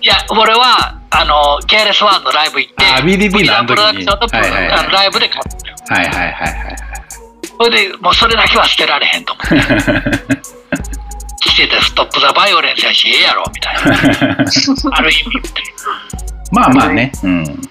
[0.00, 5.76] いや、俺は、あの、 KRS-One のライブ行って、あ BDP のあのプロダクションとプロはいはいはいライブで買ったよ。
[5.88, 6.76] はいはいはいはい。
[7.58, 10.34] それで、もうそれだけは捨てられへんと思って。
[11.40, 14.36] 着てて、 Stop the Violence やし、ええやろ、みたいな。
[14.96, 15.62] ある意味って。
[16.50, 17.12] まあまあね。
[17.22, 17.68] うん。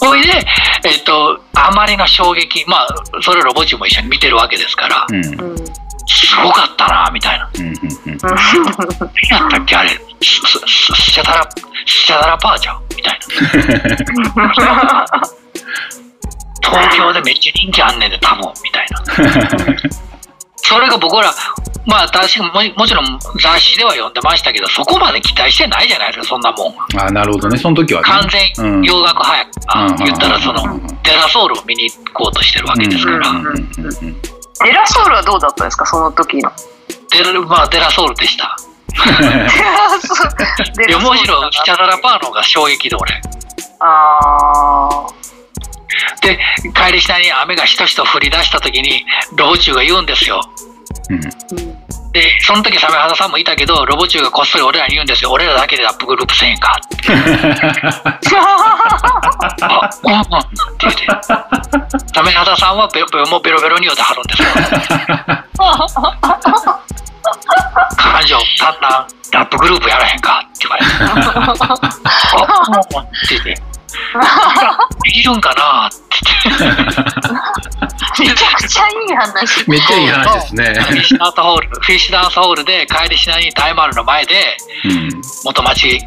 [0.00, 0.46] ほいで、
[0.84, 2.88] えっと、あまりの衝撃、まあ、
[3.20, 5.22] それロボチも一緒に見てるわけですから、うん。
[6.08, 7.50] うんすごかったな、みたいな。
[7.54, 8.18] うんうんうん。
[8.22, 8.32] 何
[9.40, 11.48] やったっけ、あれ、ススススチャダラ、
[11.86, 13.18] スチャダラパーじゃん、みたい
[14.34, 15.06] な。
[16.62, 19.78] 東京でめっちゃ人気あんねんで、多分、みたいな。
[20.56, 21.32] それが僕ら、
[21.86, 26.74] まあ、確かももちろん雑誌では読んでましたけど、そこまで期待してないじゃないですか、そんなもん。
[27.00, 27.56] ああ、なるほどね。
[27.58, 28.04] その時はね。
[28.08, 36.50] 完全うん洋楽派やから、うん言ったらそのうんデラソウルを見に行こうとしてるわけですから、うんうんうんうんデラソウルはどうだったんですかその時の。
[37.10, 38.56] デラまあ、デラソウルでした。
[38.98, 43.20] いや、むしろスチャダラパーの方が衝撃で俺。
[43.80, 45.06] あ
[46.20, 46.38] で、
[46.74, 49.04] 帰りしなに雨がしとしと降り出した時に、
[49.36, 50.40] ロボチュウが言うんですよ。
[51.10, 51.77] うんー
[52.12, 55.30] で、その時、サメハダさんもいたけど、ロボチュウがこっそり俺らに言うんですよ。
[55.30, 57.12] 俺らだけでラップグループせんかって。
[59.62, 61.06] あ、うんうんって言って。
[62.14, 64.48] サメハダさんはベロベロもうベロベロに酔ってはるんですよ。
[67.96, 70.92] 感情、単なラップグループやらへんかって言われて。
[72.38, 73.67] あ、うんうんって言って。
[75.04, 75.98] できるんかなって。
[78.22, 79.70] めちゃくちゃいい話。
[79.70, 80.64] めっちゃいい話ですね。
[80.74, 85.22] フィッシュダンスホール、フィッシュダンスホールで帰りしなに大丸の前で、うん。
[85.44, 86.00] 元町、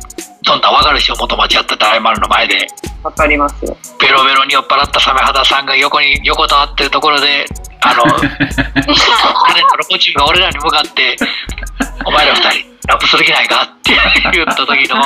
[0.43, 2.67] どんな分かるでしょ、元町やった大丸の前で、
[3.03, 3.77] わかりますよ。
[3.99, 7.45] ベロベロに酔っ払ったサメ肌さんが横に、横たわってるところで、
[7.82, 11.15] あの、 彼のロボチが俺らに向かって、
[12.05, 13.91] お前ら二人、ラップする気ないかって
[14.34, 15.03] 言った時の、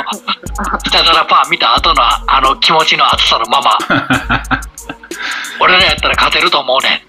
[0.84, 3.76] スタダラパー見た後のあの気持ちの熱さのまま、
[5.60, 7.02] 俺らやったら勝てると思うねん。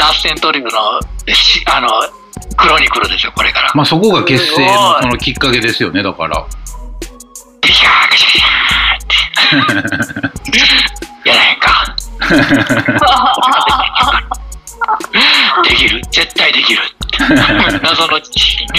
[0.00, 1.00] ラステントリューの、
[1.34, 1.88] しあの、
[2.56, 3.70] クロニクルですよ、これから。
[3.74, 6.44] まあそこが結成のそのきっかけですよね、だから。
[7.60, 9.04] ビシャーガシャー
[10.30, 10.48] って。
[11.28, 11.94] やらへんか。
[15.68, 16.02] できる？
[16.10, 16.80] 絶対できる。
[17.82, 18.66] 謎の自信。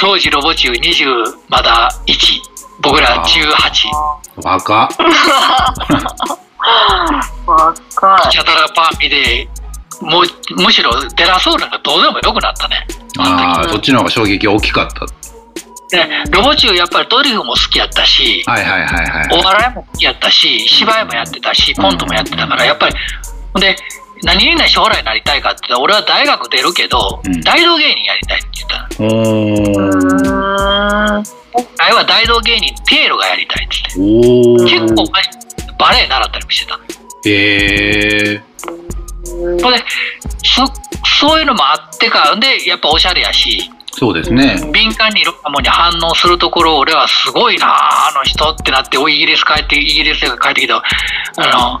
[0.00, 2.38] 当時ロボチュウ20、まだ1。
[2.82, 3.88] 僕ら18。
[4.42, 4.88] 若っ。
[7.46, 8.30] 若い。
[8.30, 9.48] チャタラパーミで、
[10.00, 10.24] もう、
[10.62, 12.86] むしろデラソールがどうでもよくなったね。
[13.18, 15.06] ああ、そっちの方が衝撃大きかった。
[15.90, 19.28] で、ロボチュウやっぱりドリフも好きやったし、はいはいはいはい。
[19.40, 22.94] お笑いも好きやったし、芝居もやってたし、コントもやってたから、やっぱり、
[23.60, 23.76] で、
[24.22, 29.08] 何にな将来になりたいかって言ったら、俺は大学出るけど、うん大道芸人やりたいって言ったの。
[29.08, 31.34] おー。
[31.78, 34.94] あれは大道芸人、ピエロがやりたいってお言って。
[34.94, 34.96] 結ー。
[34.96, 35.12] 構
[35.78, 36.84] バレエ習ったりもしてたの。
[36.84, 38.42] へえ。
[39.60, 39.84] それで、
[40.42, 40.64] そ、
[41.20, 44.56] そういうのもあってかでやっぱおしゃれやしそうですね。
[44.72, 50.82] 敏感にいろんなものに反応するところ俺はすごいなあの人ってなっておイギリス帰ってイギリスが帰ってきた
[51.36, 51.80] あ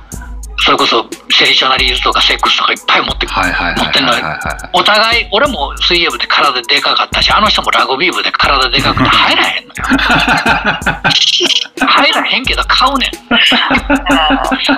[0.64, 4.12] それこそセリショナリーズとかセックスとかいっぱい持って持ってんの。
[4.72, 9.84] お互い俺も水泳部で体でかかったしあの人もラグビー部で体でかくて入らへんのよ
[11.86, 13.10] 入らへんけど買うねん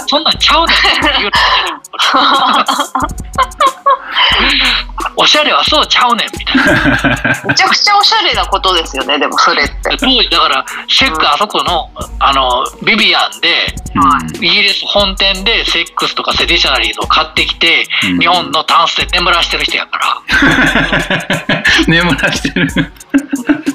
[0.09, 1.31] そんなんちゃうねんって言う
[5.17, 6.65] おしゃれはそうちゃうねんみたいな
[7.47, 13.49] めちゃくちゃおしゃれなことですよねでもそれって当時だからセックあそこのあのビビアンで
[14.41, 18.19] イギリス本店でセックスとかセディショナリーズを買ってきて、うん。
[18.19, 21.65] 日本のタンスで眠らしてる人やから。
[21.87, 22.67] 眠らしてる。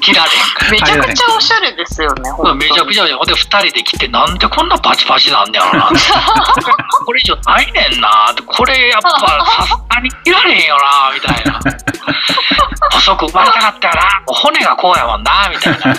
[0.00, 0.70] 切られへんから。
[0.72, 5.90] めちゃくちゃおしゃれですよね本めちゃくちゃほんで2人で来てなんでこんなパチパチなんだよな。
[7.06, 8.42] これ以上ないねんなって。
[8.42, 11.60] これやっぱさすがに切られへんよなみたいな。
[12.90, 14.22] 細く生まれたかったよな。
[14.26, 15.94] 骨がこうやもんなみたいな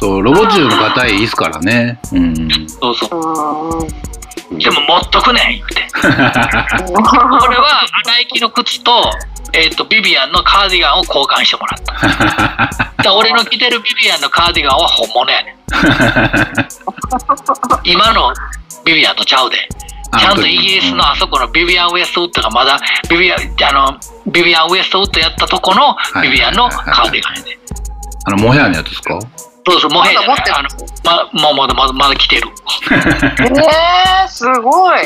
[0.00, 1.98] そう、ロボチの硬いいいっすからね。
[2.12, 2.48] うん。
[2.68, 3.08] そうそう
[4.58, 5.74] でも持っとくねん言って。
[6.00, 6.12] これ
[7.58, 9.10] はナイキの靴と,、
[9.52, 13.02] えー、とビビアンのカーディガンを交換してもらった。
[13.02, 15.56] だ俺の着てるビビアンのカーディガンは本物やねん。
[17.84, 18.32] 今の
[18.84, 19.68] ビビアンとちゃうで。
[20.18, 22.80] ちゃんとイギリスのあそこのビビアン・ウエストウッドがまだ
[23.10, 23.98] ビビアンあの
[24.32, 27.58] ビビアン・ウエストウッドやったとこのビビアンのカーディガンやね
[28.24, 29.18] あの、モヘアのやつですか？
[29.70, 30.68] そうそうもうへじゃないまだあの
[31.32, 32.48] まもうまだまだまだ着てる。
[32.90, 35.00] えー、すごい。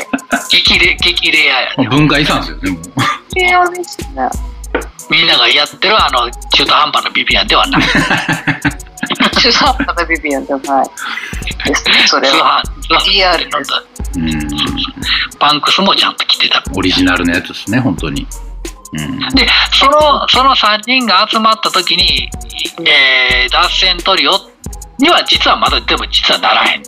[0.49, 1.87] 激レ激レアやね。
[1.89, 3.35] 文化遺産ですよね、もう。
[3.35, 4.29] レアですね
[5.09, 7.81] みんながやってるあの中途半端なビビアンではない。
[9.35, 10.89] 中途半端なビビアンじゃない。
[11.65, 13.71] ですねそれ通は販通販リアルです。
[14.15, 14.49] うん。
[15.39, 16.63] パンクスもちゃんと着てた。
[16.75, 18.25] オリジナルのやつですね、本当に。
[18.93, 19.19] うん。
[19.35, 22.29] でそのその3人が集まった時に、
[22.85, 24.52] えー、脱線トリオ
[25.03, 26.87] には実はまだでも実はならへんね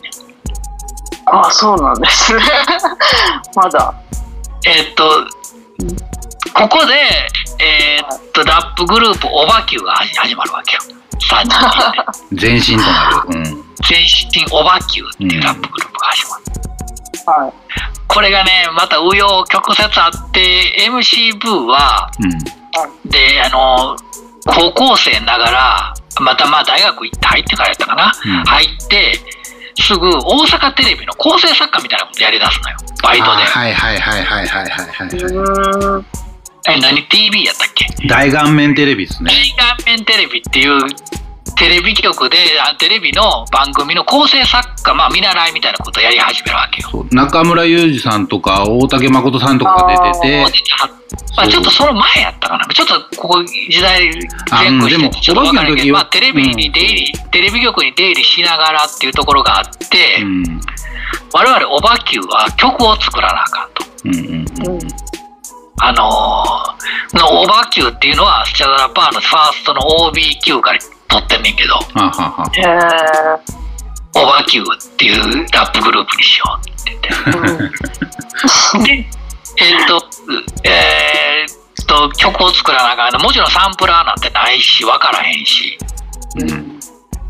[1.28, 2.42] あそうなんですね。
[3.54, 3.94] まだ。
[4.66, 5.04] えーっと
[6.54, 6.94] ここで、
[7.62, 10.80] えーっとラップグループオバキューが始始まるわけよ。
[11.20, 12.40] 3人で。
[12.40, 13.38] 全身となる。
[13.38, 13.44] うん。
[13.86, 17.52] 全身オバキューっていうラップグループが始まる、はい。
[18.08, 23.10] これがねまた紆余曲折あって MC ブーはうん。
[23.10, 23.96] であの
[24.46, 28.44] 高校生ながらまたまあ大学行って入ってからやったかな、うん。
[28.44, 29.18] 入って
[29.82, 32.76] すぐ大阪テレビの構成作家みたいなことやりだすのよ。
[33.02, 33.30] バイトで。
[33.30, 36.04] あはいはいはいはいはいはいはい。
[36.68, 37.86] え何？TV やったっけ？
[38.08, 39.30] 大顔面テレビですね。
[39.30, 40.80] 大顔面テレビっていう
[41.56, 47.06] テレビ局であテレビの番組の構成作家まあ見習いみたいなことをやり始めるわけよ。
[47.10, 50.40] 中村裕二さんとか大竹誠さんとかが出てて、
[51.36, 52.66] まあ、ちょっとその前やったかな。
[52.66, 54.10] ちょっとここ時代
[54.50, 60.60] 前後してでもてちょっと分からんけど、お化けの時はまあ、テレビに出入り、テレビ局に出入りしながらっていうところがあって、うん。
[61.32, 63.84] 我々オバキューは曲を作らなあかんと。
[64.04, 64.88] うんうんうん。
[65.78, 66.76] あのー
[67.16, 70.78] のオバキューっていうのはスチャダラパーのファーストの OB 級から
[71.08, 71.74] 取ってんねんけど。
[71.74, 73.66] はあはあはあへえ
[74.18, 78.88] オバキューっていうラップグループにしようって言って。
[78.88, 79.06] で、
[79.58, 80.02] えっと、
[80.64, 83.12] えーっと、曲を作らなあかん。
[83.12, 85.78] のもちろんサンプラーなんてないし、分からへんし、
[86.36, 86.80] うん。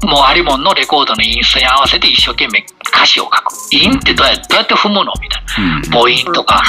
[0.03, 3.53] もうありもんのレコードのインストに合わせて一生懸命歌詞を書く。
[3.73, 5.13] インってどうやどうやって踏むの？
[5.21, 5.77] みたいな。
[5.77, 6.63] うん母音とか、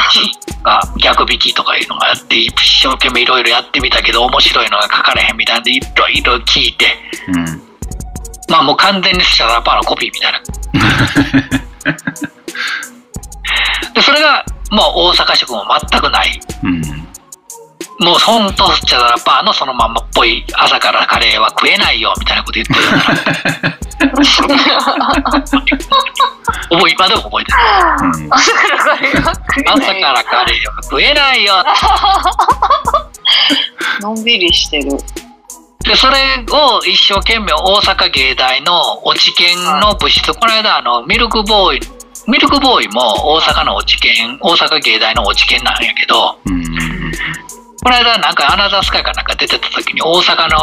[0.63, 2.53] が逆弾きとかいうのがあって、一
[2.84, 6.86] 生懸命いろいろやってみたけど、面白いのが書かれへんみたいなんで、いろいろ聞いて、
[7.30, 7.45] うん。
[8.49, 10.41] まあもう完全にスチャダラパーのコピーみたいな。
[13.93, 16.39] で、それが、もう大阪色も全くない。
[16.63, 16.82] うん。
[18.00, 23.02] もうほんとスチャダラパーのそのまんまっぽい朝からカレーは食えないよみたいなこと言ってるような
[26.70, 27.58] 覚え今でも覚えてる。
[28.30, 31.64] 朝からカレーが食えないからカレーは食えないよ
[34.02, 34.24] のん。
[34.24, 34.91] びりしてる
[35.80, 41.80] でそれを一生懸命大阪芸大の落ち研の部室、この間あのミルクボーイ
[42.28, 45.84] ミルクボーイも大阪の落ち研大阪芸大の落ち研なん。
[45.84, 46.64] やけどうん。
[47.84, 50.57] この間なんかアナザースカイかなんか出てた時に大阪の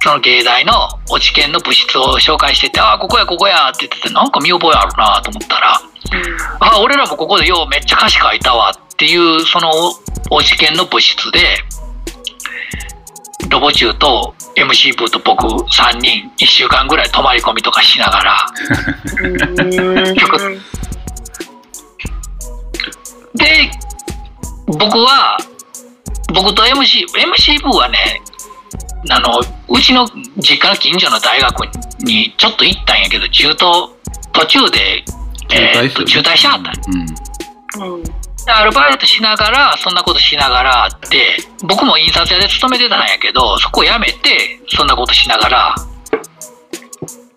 [0.00, 0.72] その芸大の
[1.10, 5.80] 落ち研の部室を紹介してて「ああここやここや」って言っててなんか見覚えあるなと思ったら
[6.60, 9.70] 「あ俺らもここでようめっちゃ歌詞書いたわ」っていうその
[10.30, 11.64] 落ち研の部室で
[13.48, 18.46] ロボチューと MC 部と僕3人1週間ぐらい泊まり込みとかしながら
[23.34, 23.70] で
[24.66, 25.38] 僕は
[26.34, 28.20] 僕と MC、MC 部はね、
[29.10, 30.06] あの、うちの
[30.36, 31.64] 実家の近所の大学
[32.04, 33.96] にちょっと行ったんやけど、中途、
[34.32, 35.04] 途中で、
[35.50, 37.94] えーと中退しはったんうん。
[37.94, 38.02] うん。
[38.02, 45.74] でアルバイトしながら、そんなことしながらって、僕も印刷屋で勤めてたんやけど、そこを辞めて、そんなことしながら、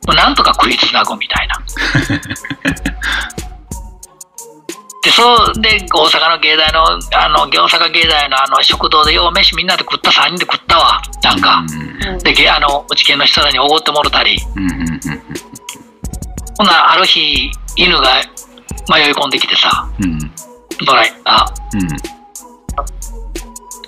[0.07, 1.55] もうなんとか食いつなぐみたいな。
[5.03, 6.99] で、そうで、大阪の芸大の、あ
[7.29, 11.01] の、大阪芸大のあの食堂でよう飯みんなで食った、3人で食ったわ。
[11.23, 11.63] なんか。
[12.23, 14.37] で、げあの、うち系の人らにおごってもろたり。
[14.55, 14.63] うん。
[14.63, 14.71] うん。
[14.71, 14.79] うん。
[16.57, 18.21] ほな、ある日、犬が
[18.93, 20.19] 迷い込んできてさ、うん。
[20.85, 21.87] ドライ、あ、うん。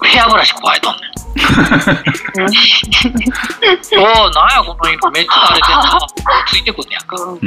[0.08, 1.14] ヘアブラシ加えとんねん。
[4.00, 6.00] おお、なんやこの犬めっちゃ荒れてんな。
[6.48, 7.16] ついてくんねやんか。
[7.18, 7.40] うん。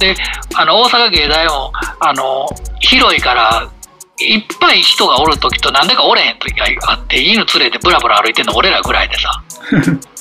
[0.00, 0.16] で、
[0.54, 2.48] あの、大阪芸大も、あの、
[2.80, 3.68] 広いから、
[4.18, 9.42] いっぱい人がおるときとなんでかおれへんときがあって、犬連れてブラブラ歩いてんの俺らぐらいでさ、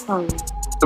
[0.10, 0.28] うん。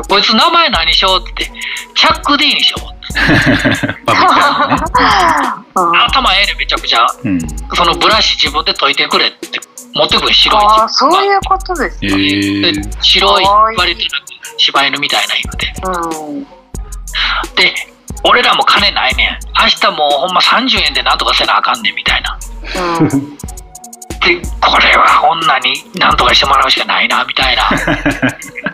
[0.10, 1.52] こいつ名前何しようって、
[1.96, 2.94] チャック D にしよう。
[5.76, 7.08] 頭ええねんめちゃくちゃ。
[7.24, 7.40] うん。
[7.76, 9.60] そのブラシ自分で解いてくれって
[9.94, 12.16] 持ってくる白いああ、そういうことですえか。
[12.16, 12.74] ー。
[12.74, 13.46] で白い
[13.78, 14.02] 割と
[14.58, 15.74] 柴犬みたいな犬で。
[15.84, 16.44] うん。
[17.56, 17.93] で、
[18.24, 19.40] 俺らも金ないねん。
[19.62, 22.38] 明日もうほんま30円でなんとかせなあかんねんみたいな。
[23.00, 23.10] うん。
[23.10, 23.18] で、
[24.62, 27.70] これは女になんとかしてもらうしかないなみたいな。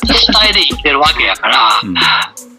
[0.06, 1.96] 状態で生きてるわけやから、うん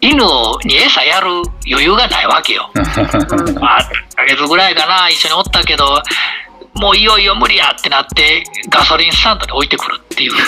[0.03, 1.27] 犬をに餌やる
[1.69, 2.71] 余裕がないわけよ。
[3.61, 6.01] まあ、1ヶ月ぐらいかな、一緒におったけど、
[6.73, 10.33] もういよいよ無理やってなって、ガソリンスタンドに置いてくるっていう。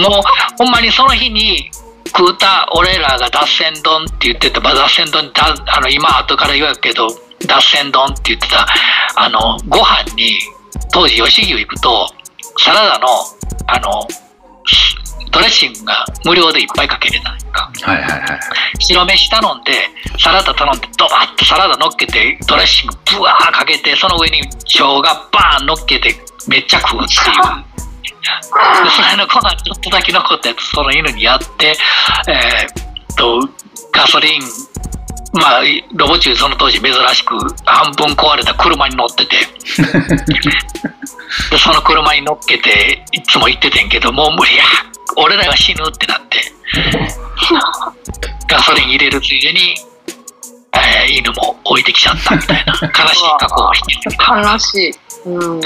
[0.00, 0.22] もう、
[0.56, 1.70] ほんまにその日に
[2.16, 7.08] 食うた俺らが脱線丼って言ってた、まあ、脱線丼だあの今後から言うけど、
[7.46, 8.66] 脱線丼って言ってた、
[9.16, 10.38] あの、ご飯に、
[10.92, 12.08] 当時吉牛行くと、
[12.58, 13.08] サラダの、
[13.66, 14.06] あの、
[15.32, 17.72] ドレッシングが無料でいっぱいかけれたんか。
[17.82, 18.40] はいはいはい。
[18.78, 19.72] 白飯頼んで、
[20.16, 26.14] サラダ頼んで、ドバッとサラダ乗っけて、ドレッシングブワーかけて、その上に生姜バーン乗っけて、
[26.46, 27.74] めっちゃ食うっていう。
[28.24, 28.30] で
[28.90, 31.76] それのご飯ちょっとだけ残ったやつ、その犬にやって、
[32.28, 33.40] えーっと、
[33.92, 34.42] ガソリン、
[35.34, 35.62] まあ、
[35.94, 39.36] ロボ中その当時珍しく半分壊れた車に乗ってて、
[41.50, 44.64] でその車に乗っけていつも行っててんけど、もう無理や、
[45.16, 46.40] 俺らが死ぬってなって、
[48.48, 49.74] ガソリン入れるついでに、
[50.72, 54.04] えー犬も置いてきちゃったみたいな 悲しい過去を引き。
[54.18, 54.94] 悲しい。
[55.26, 55.60] うん。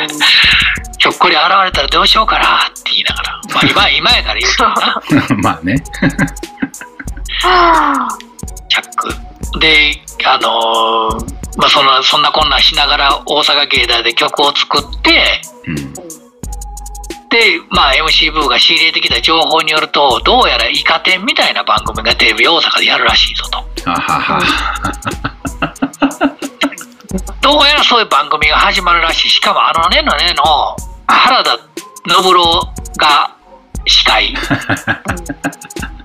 [0.98, 5.76] ひょっこり現れたらどうしようかなって言いながら、まあ今、 今やから言うけどな、まあね。
[8.68, 9.14] チャック。
[9.61, 15.92] で、あのーまあその、そんなこんなんしながら大阪芸大で曲を作って、うん。
[15.94, 23.59] で、まあ MC ブーが仕入れてきた情報によると、どうやらイカ天みたいな番組がテレビ大阪でやるらしいぞと。
[23.90, 25.67] あはは。
[27.40, 29.28] どうやらそういう番組が始まるらしい。
[29.30, 31.59] しかもあのねのねの原田
[32.22, 32.61] 信郎
[32.98, 33.34] が
[33.86, 34.34] 司会。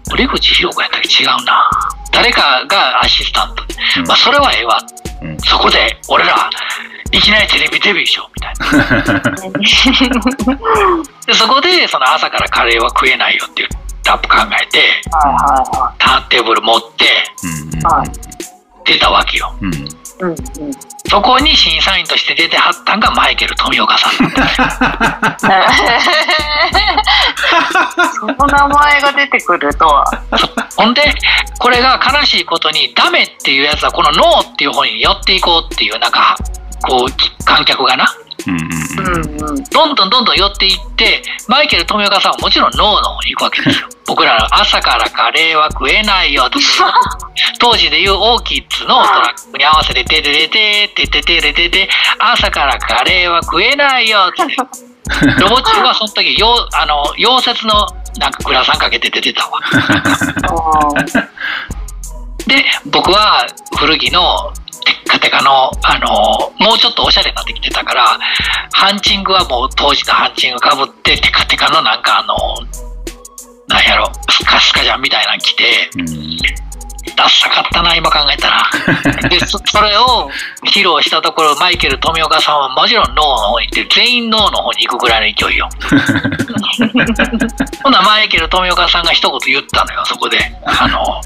[0.09, 1.23] 堀口博子やったっけ？
[1.23, 1.69] 違うな。
[2.11, 3.63] 誰かがアシスタント。
[3.99, 4.77] うんまあそれはええわ。
[5.21, 6.49] うんそこで俺ら
[7.11, 9.19] いきなりテレビデビューしようみたいな。
[11.27, 13.69] でそこでその朝からカレーは食えないよっていう
[14.05, 15.33] ラップ考えてはい
[15.77, 17.05] はターンテーブル持って
[18.85, 19.53] 出たわけよ。
[19.61, 19.71] うん。
[20.23, 20.35] うんうん。
[21.09, 24.13] そこに審査員として出てはったんがマイケル富岡さん
[28.19, 30.05] その名前が出てくるとは。
[30.75, 31.01] ほんで、
[31.59, 36.35] これが悲しいことに、ダメっていうやつは、このノーっていう方に寄っていこうっていう、なんか、
[36.87, 38.05] こう、観客がな、
[38.47, 39.63] うんうん。
[39.63, 43.87] どんどんどんどん寄っていって、マイケル富岡さんはもちろんノーの方に行くわけですよ。
[44.07, 46.59] 僕らの朝からカレーは食えないよと。
[47.59, 54.43] 当時でいうオーキッズのトラックに合わせて、てててててててててて朝からカレーは食えないよって。
[55.39, 59.59] ロボ中はその時、よう あの、溶接のなんかグラサンかけて出てたわ。
[62.47, 63.45] で、僕は
[63.77, 64.53] 古着の
[64.85, 68.19] テッカテカの、あの、もうちょっとおしゃれになってきてたから、
[68.73, 72.35] ハンチングはもう当時のハンチングかぶって、テカテカのなんかあの、
[73.67, 76.37] なんやろ、スカスカジャンみたいなの着て、うん。
[77.15, 78.63] ダッサかったな、今考えたら。
[79.29, 80.29] で、そそれを
[80.65, 85.67] 披露したところ、マイケル富岡さんはもちろんノーの方に行って、全員ノーの方に行くぐらいの勢いよ。
[87.83, 90.39] ほな、マイケル富岡さんが一言言ったのよ、そこで。
[90.65, 91.21] あの、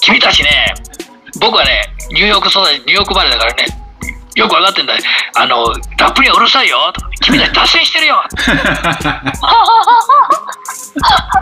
[0.00, 0.74] 君たちね、
[1.40, 3.66] 僕はね、ニューヨーク育ち、ニューヨーク生まれだからね、
[4.36, 5.00] よくわかってんだよ。
[5.34, 6.92] あの、ラップにはうるさいよ。
[7.22, 8.22] 君たち脱線してるよ。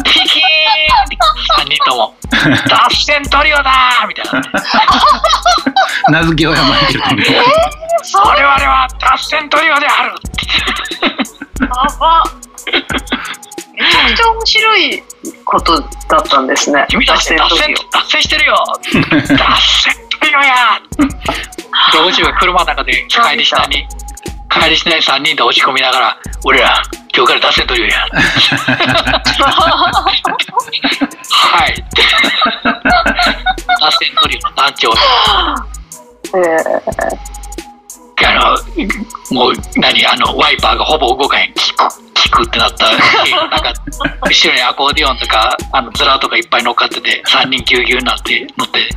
[0.04, 1.16] ピキーンって
[1.64, 2.14] 3人とも。
[2.30, 4.42] 脱線トリオだーみたいな。
[6.08, 7.24] 名付け親マイケルとね
[8.14, 10.14] 我々は脱線トリオである。
[11.60, 11.68] や
[11.98, 12.22] ば
[13.74, 15.02] めちゃくちゃ面白い
[15.44, 16.86] ことだったんですね。
[16.88, 18.64] 君たち脱線、脱線してるよ。
[18.92, 19.02] 脱
[19.82, 19.94] 線
[20.34, 20.82] トリオや。
[21.94, 23.86] ロボチが車の中で帰りしなに、
[24.50, 26.82] 帰りしない3人で落ち込みながら、俺ら、
[27.14, 28.00] 今日から脱線トリオや。
[28.10, 28.18] は
[31.68, 31.84] い。
[33.80, 34.92] 脱線トリオの団長。
[36.36, 36.40] え
[38.26, 38.56] あ
[39.30, 43.04] の、もう、何、あの、ワイパーがほぼ動かへん、キク、キクってなった、なんか、
[44.22, 48.88] 後ろにアコーディオンとか、あの、ズラとかいっぱい乗っかってて、3人ぎゅうぎゅうになって、乗って、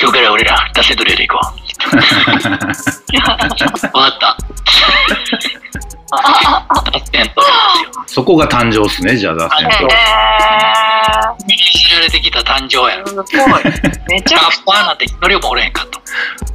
[0.00, 1.60] 今日から俺ら、脱線トリオで行こう。
[3.96, 4.36] わかった。
[8.06, 9.88] そこが誕生っすねじゃあ脱線ー、とえ
[11.46, 12.98] 見知られてきた誕生や。
[14.08, 16.00] めちゃくちラッパーなんて一人もおれへんかと。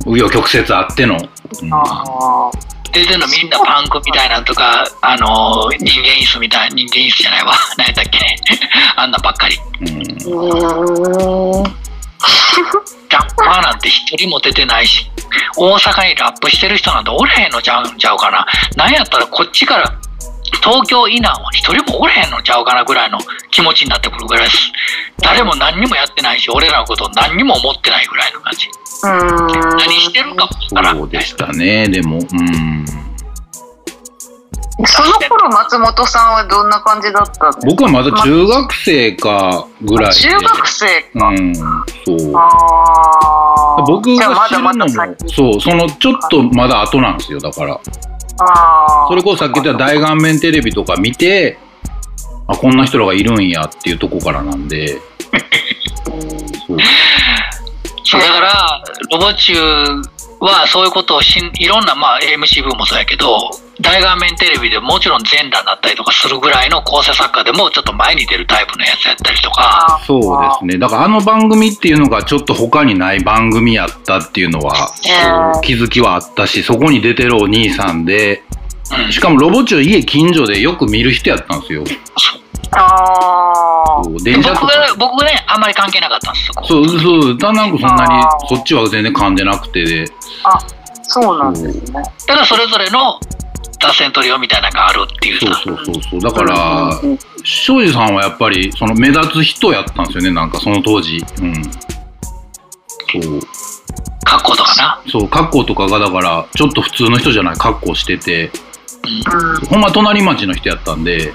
[0.06, 1.20] 紆余曲折あっての、う
[1.66, 1.78] んゃ。
[1.78, 2.52] あ
[2.92, 7.54] 出てるのみんなパンクみたいなのとか、あの人間椅子みたいな、人間椅子じゃないわ。
[7.78, 8.20] 何やったっけ
[8.96, 9.60] あんなばっかり。
[9.82, 9.86] う
[11.62, 11.64] ん。
[13.10, 15.10] ラッパーなんて一人も出てないし、
[15.58, 18.46] 大阪にラップしてる人なんておれへんのちゃうんちゃうかな。
[18.76, 20.00] なんやったらこっちから
[20.64, 23.20] 東京以南は一人もおれへんのちゃうかなぐらいの
[23.52, 24.72] 気持ちになってくるぐらいです。
[25.22, 28.70] 誰も何にもやってないし、俺らのことを何にも思ってないぐらいの感じ。
[29.04, 32.86] 何してるかもわからんそうでしたねでもうん
[34.88, 37.68] その頃松本さんはどんな感じだったんですか？
[37.68, 41.28] 僕はまだ中学生かぐらいで中学生か。
[41.30, 41.62] うんそ
[42.14, 42.18] う。
[43.88, 45.34] 僕が知るのもまだまだ先。
[45.34, 47.80] そうそのちょっとまだ後なんですよだからあ
[49.06, 49.08] あ。
[49.08, 51.58] それこそさっき言った大顔面テレビとか見て
[52.48, 56.22] あこんな人らがいるんやっていうとこからなんでそう
[58.04, 59.60] そうだから、ロボチュー
[60.40, 63.50] はそういうことをしん、いろんな、まあ、MC 部もそうやけど、
[63.82, 70.78] 大画面テレビでもちろん全裸になったりとかするぐらいの構成作家でもちょっと前に出るタイプのやつやったりとか、そうですね。
[70.78, 78.44] だからあの番組っていうのがちょっと他にない番組やったっていうのはうんそう気づきはあったしそこに出てるお兄さんで
[79.06, 79.12] うん。
[79.12, 81.84] しかもロボチュー家近所でよく見る人やったんですよ。
[82.72, 84.80] あ電車と僕か。
[84.80, 90.06] が、僕ね、あんまり関係なかったんです、そうそうだなんかそんなにそっちは全然噛んでなくてで。
[90.44, 90.60] あ。
[91.04, 92.04] そうなんですね。
[92.28, 93.20] ただそれぞれの
[93.80, 95.62] 脱線トリオみたいなのがあるっていうそうさ。
[95.64, 96.20] そうそうそう。
[96.20, 96.92] だから
[97.44, 101.24] 庄司さんはやっぱりその目立つ人やったんですよねなんかその当時。
[101.42, 101.64] うん。
[101.64, 101.70] そ
[103.20, 103.40] う
[104.24, 105.02] 格好とかな。
[105.10, 108.52] そう格好とかがだからちょっと普通の人じゃない格好してて。
[109.04, 109.68] うん。
[109.68, 111.34] ほんま隣町の人やったんで。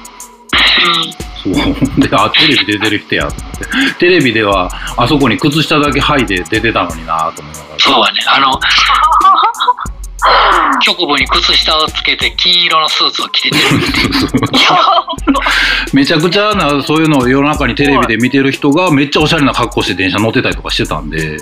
[1.42, 1.54] そう。
[2.00, 3.28] であテレビ出てる人や。
[3.28, 3.38] って
[3.98, 7.78] テレビではあそこに靴下だけ履いて出てたのになと思いながら。
[7.78, 8.60] そうはね、あの、
[10.82, 14.50] 局部に靴下をつけて金色のスーツを着て出るって。
[15.92, 21.38] めちゃくちゃなそういうのを夜中にテレビで見てる人がめっちゃおしゃれな格好して電車乗ってたりとかしてたんで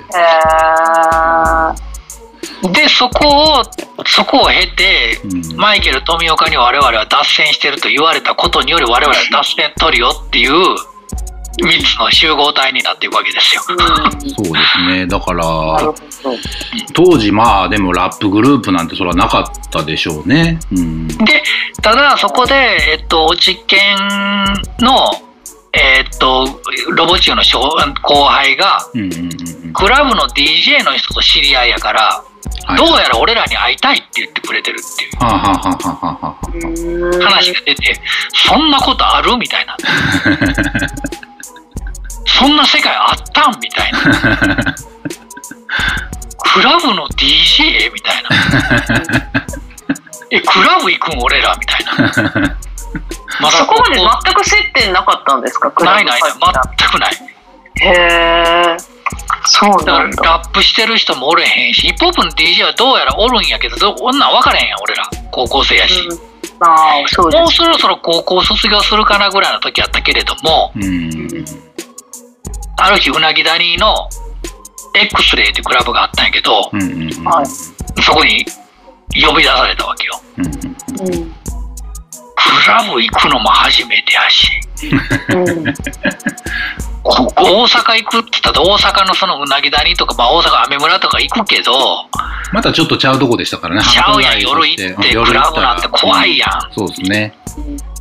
[2.63, 10.53] で、そこを、そこを経て、うんマイケル富岡に我々は脱線してると言われたことにより我々は脱線トリオっていう
[11.61, 13.63] 3つの集合体になっていくわけですよ。
[13.63, 13.91] そうです
[14.87, 15.07] ね。
[15.07, 15.45] だから。
[16.95, 20.59] 当時まあでもラップグループなんてそれはなかったでしょうね。
[20.73, 21.07] うん。
[21.09, 21.43] で、
[21.83, 23.97] ただそこで、えっと、落ち研
[24.81, 25.13] の、
[25.73, 26.61] えっと、
[26.91, 29.21] ロボチューの小後輩が、うんうんうん
[29.65, 29.73] うん。
[29.73, 32.23] クラブの DJ の人と知り合いやから、
[32.67, 32.77] はい。
[32.77, 35.17] どうやら俺らに会いたいって言ってくれてるっていう
[37.23, 38.01] 話が出て、
[38.33, 39.37] そんなことある？
[39.37, 39.77] みたいな。
[42.39, 43.61] そんな世界あったん？
[43.61, 43.99] みたいな。
[46.55, 47.93] クラブの DJ?
[47.93, 48.31] みたいな。
[50.31, 51.55] え、クラブ行くん俺ら？
[51.59, 52.57] みたいな。
[53.41, 55.73] まそこまで全く接点なかったんですか？
[55.85, 56.33] ないないない、
[56.79, 57.13] 全くない。
[57.81, 58.77] へえ。
[59.47, 60.23] そうなんだ。
[60.23, 65.09] ラップしてる人もおれへんし、ヒップホップの DJ はどうやらおるんやけど、どこんなん分からへんやん、俺ら。
[65.31, 66.01] 高校生やし。
[66.01, 66.29] うん
[66.61, 66.65] あ
[67.05, 67.41] あ、そうです。
[67.41, 71.29] もうそろそろ高校卒業するかなぐらいの時やったけれども、うん
[72.81, 74.09] ある日、うなぎ谷の
[74.95, 77.47] X レイってクラブがあったんやけど、うんうんうんはい
[78.01, 78.47] そこに
[79.27, 80.21] 呼び出されたわけよ。
[80.39, 81.35] うんうん
[82.61, 84.49] クラブ行くのも初めてやし、
[85.31, 85.65] うん
[87.03, 91.73] こ大阪行くって言ったら大阪のそのうなぎ谷とか、まあ大阪雨村とか行くけど、
[92.53, 93.83] またちょっとちゃうとこでしたからね。
[93.83, 97.35] ちゃうやん夜行ってクラブなんて怖いやんうんそうですね。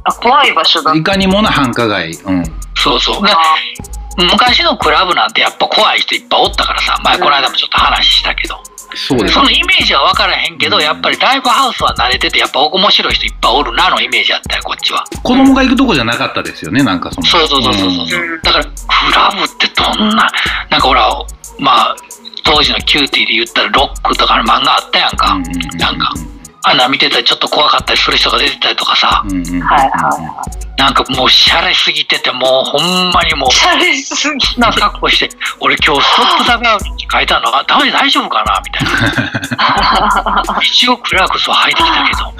[0.03, 2.11] あ怖い場所だいかにもな繁華街。
[2.11, 2.43] うん。
[2.75, 3.21] そうそう。
[4.17, 8.57] で昔のクラブなんてやっぱ怖い人いっぱいおったからさ、まあこの間もちょっと話したけど、
[8.95, 15.05] そうですそのイメージは分からへんけど、やっぱりライブハウスは慣れてて、やっぱ面白い人いっぱいおるなのイメージあったよ、こっちは。
[15.23, 17.27] 子供が行くとこじゃなかったですよね、なんかその。
[17.27, 18.21] そうそうそうそうそう。
[18.21, 18.71] うんだから、ク
[19.13, 20.29] ラブってどんな、
[20.69, 21.09] なんかほら、
[21.59, 21.95] まあ、
[22.43, 25.33] 当時の CUTiE で言ったらロックとかの漫画あったやんか。
[25.33, 26.13] うんうんうんなんか、
[26.69, 30.43] あんな見てたらちょっと怖かったりする人が出てたりとかさ、うんうんうんはいはいは
[30.77, 38.87] なんかもうシャレすぎてて、もうほんまにもう、シャレすぎな格好して、俺今日 Stop the バーって書いてあるのが、ダ メ大丈夫かなみたい
[39.57, 40.61] な。
[40.61, 42.31] 一応 Clarks は履いてきたけど、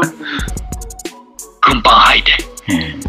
[1.60, 2.32] 軍パン履いて。
[2.38, 2.46] うん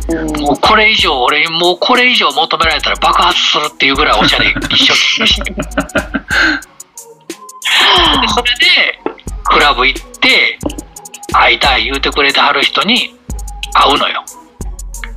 [0.09, 5.51] うんもうこれ以上、俺にもうこれ以上求められたら爆発するっていうぐらいおしゃれ一生懸命して。
[8.21, 8.99] でそれで、
[9.49, 10.57] クラブ行って、
[11.33, 13.15] 会いたい言うてくれてはる人に
[13.73, 14.23] 会うのよ。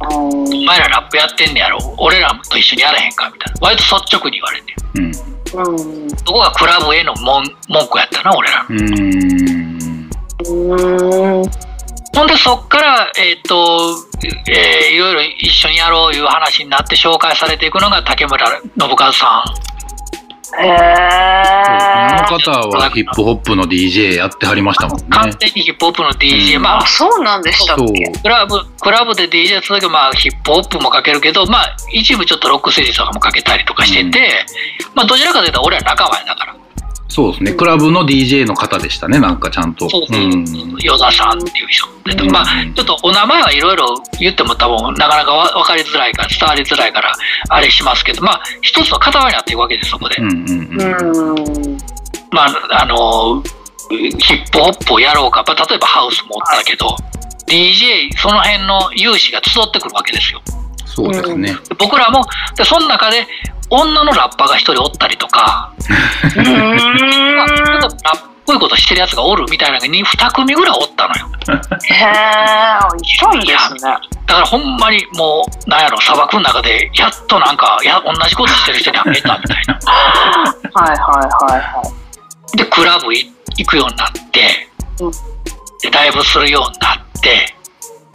[0.01, 1.79] お前らラップやってんねやろ。
[1.99, 3.61] 俺らと一緒にやれへんかみたいな。
[3.61, 4.75] 割と率直に言われて。
[4.95, 8.69] うんうんそこがクラブへの文文句やったな、俺らの。
[8.69, 10.11] うーん
[10.47, 11.51] うん
[12.15, 13.97] ほんでそっから、えっ、と、
[14.49, 19.45] えーいろいろ一緒にやろういう話になって紹介されていくのが竹村信和さ
[20.59, 25.11] へえあの方はヒップホップの DJ やってはりましたもんねん。。
[25.11, 27.79] 完全にヒップホップの DJ、うんまああ、そうなんでしたっ。
[27.79, 28.13] け？
[28.23, 34.47] クラブ、クラブで DJ 続けば、まあ、ヒップホップもかけるけど、まあ、一部ちょっとロックステージとかもかけたりとかしてて、
[34.95, 36.60] まあ、どちらかというと俺は仲間やだから。
[37.11, 37.53] そうですね。
[37.55, 39.91] クラブの DJ の方でしたね、なんかちゃんと。
[39.91, 40.45] そうそううん
[40.79, 41.89] 与田さんっていう人。
[42.05, 47.13] でうんまあ、ちょっとお名前はいろいろ言っても多分なかなかわ分かりづらいから、伝わりづらいから、
[47.49, 50.17] あれしますけど、まあ、一つの塊になっていくわけです、そこで。
[52.31, 53.43] まあ、あの、
[53.91, 56.97] ヒップホップをやろうか、まあ例えばハウスもおったけど、
[57.49, 60.41] DJ、その辺の有志が集ってくるわけですよ。
[60.87, 61.53] そうですね。
[61.69, 62.25] で僕らも、
[62.57, 63.27] でその中で
[63.71, 65.73] 女のラッパーが一人おったりとか、
[66.37, 71.29] うんまあちょっとラップっぽいことしてるやつがおるみたいなのが2、2組ぐらいおったのよ。
[71.85, 72.07] へえ、
[73.03, 73.81] いたんですね。
[74.27, 79.75] だからほんまにもう、なんやろ、砂漠の中で、やっとなんか、や、同じことしてる人に会えたみたいな。
[79.75, 81.83] はいはいはいは
[82.57, 84.69] で、クラブい行くようになって
[85.01, 85.11] うん、
[85.83, 87.60] で、ライブするようになって、い。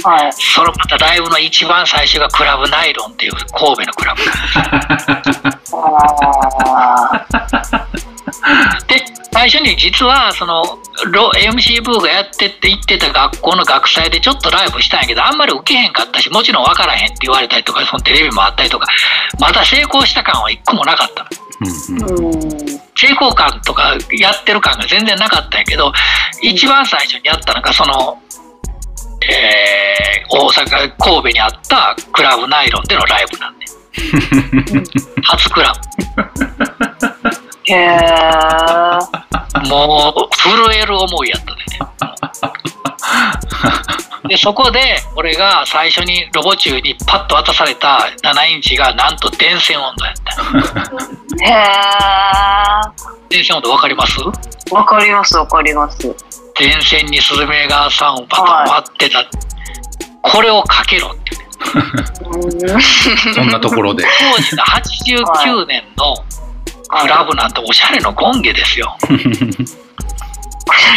[0.06, 0.34] はい。
[0.34, 4.22] そのまたライブの一番最初がクラブナイロンっていう神戸のクラブ。
[6.68, 7.26] あ
[8.88, 9.04] で、
[9.34, 10.64] 最初に実は、その、
[11.12, 18.88] ロ MC ブーがやってって言ってた学校の学祭でちょっとライブしたんやけど、あんまり受けへんかったし、もちろん分からへんって言われたりとか、そのテレビもあったりとか、
[19.40, 21.30] まだ成功した感は一個もなかったの。
[21.62, 22.82] うんうんーうん。
[22.96, 25.92] 成功感とかやってる感が全然なかったんやけど、
[26.42, 28.18] 一番最初にやったのが、その、
[29.34, 33.66] えー、大阪、神戸にあったクラブナイロンでのライブなんで。
[35.24, 35.74] 初クラ
[37.68, 38.00] へえ。
[39.64, 39.68] ブ。
[39.70, 41.80] もう、震える思いやったでね。
[44.28, 44.80] で、そこで、
[45.16, 51.46] 俺が最初にロボ中にパッと渡された7インチが、なんと電線温度やった。
[51.46, 51.56] へえ。
[53.30, 54.20] 電線温度わかります？
[54.72, 56.16] わかりますわかります。
[56.58, 59.26] 電線にスズメがさんをパタン割ってた。
[60.22, 61.36] これをかけろって。
[62.24, 62.38] う
[62.78, 62.82] ん。
[63.34, 64.06] そんなところで。
[64.36, 66.16] 当時の89年の
[67.02, 68.96] クラブなんておしゃれのゴンゲですよ。
[69.02, 69.14] こ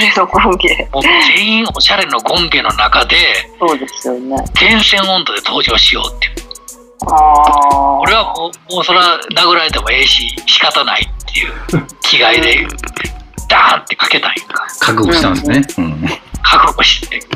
[0.00, 0.88] れの工芸。
[0.92, 3.16] もう全員おしゃれのゴンゲの中で
[3.58, 4.36] そうですよね。
[4.58, 6.28] 電線温度で登場しようって。
[7.06, 7.98] ああ。
[8.00, 11.52] 俺はもう、もうそれは殴られてもええし、仕方ないっていう
[12.02, 12.66] 気概で、
[13.88, 14.66] ってかけたんやんか。
[14.80, 15.62] 覚悟したんですね。
[15.78, 16.04] うん
[16.42, 17.34] 覚悟して、か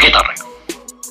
[0.00, 0.38] けたのよ。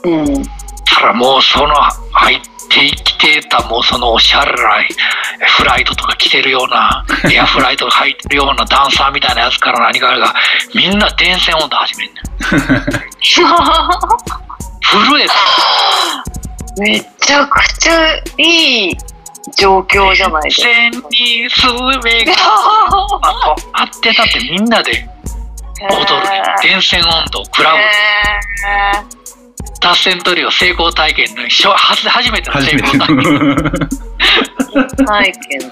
[0.04, 0.44] うん。
[0.86, 1.74] たらもうその
[2.12, 2.40] 入っ
[2.70, 4.58] てきてたもうそのおしゃれな
[5.58, 10.34] フライトとか着てるような エアフライトが入ってるようなダンサーみたいなやつから何からが
[10.74, 12.18] みんな電線温度始めんねん
[13.22, 13.46] 震
[15.22, 15.34] えた
[16.78, 18.98] めちゃくちゃいい
[19.56, 20.64] 状況じゃないですか。
[20.64, 21.68] 線にスズ
[22.04, 25.08] メがあと合ってたってみんなで
[25.90, 26.28] 踊る
[26.62, 27.78] 電線温度クラブ
[29.80, 33.26] 達成トリオ成功体験の初初めての成初めて功体験
[35.00, 35.06] の。
[35.06, 35.72] ないけど。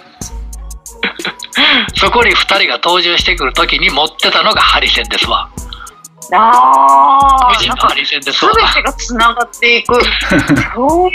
[1.96, 5.50] そこに2人が登場してくる時に持ってたのがハリセンですわ
[6.34, 8.52] ああ、無人のリセンですわ。
[8.54, 9.94] 全てがつながっていく。
[10.76, 11.10] どうも、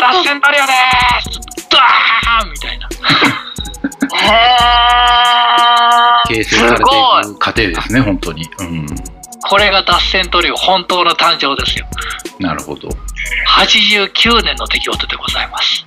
[0.00, 0.72] 脱線トリオで
[1.58, 2.88] すドーンみたいな。
[4.14, 4.26] へ
[6.28, 6.34] え。
[6.34, 7.24] 形成されていすごい。
[7.24, 8.48] く過程ですね、本当に。
[8.60, 8.86] うん。
[9.48, 11.86] これが脱線トリオ本当の誕生ですよ。
[12.38, 12.88] なるほど。
[13.48, 15.84] 89年の出来事でございます。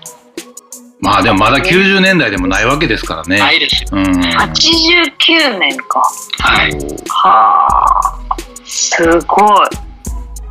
[1.00, 3.38] まあでもまだ90年代でもないわけですからね。
[3.38, 3.90] ないですよ。
[3.92, 4.04] うん。
[4.04, 6.02] 89年か。
[6.40, 6.72] はい。
[7.10, 8.00] は
[8.30, 8.36] あ。
[8.66, 9.46] すご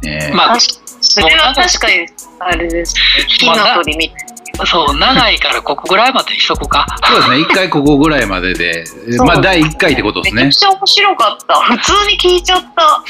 [0.02, 0.06] い。
[0.06, 2.06] ねまあそれは確かに、
[2.40, 3.00] あれですね。
[3.28, 4.33] 火の鳥みたい
[4.66, 6.86] そう、長いからここぐらいまでにしとくか。
[7.04, 8.84] そうですね、一回ここぐらいまでで、
[9.24, 10.64] まあ第1回ってことですねめち。
[10.64, 11.54] ゃくちゃ面白かった。
[11.54, 12.64] 普通に聞いちゃっ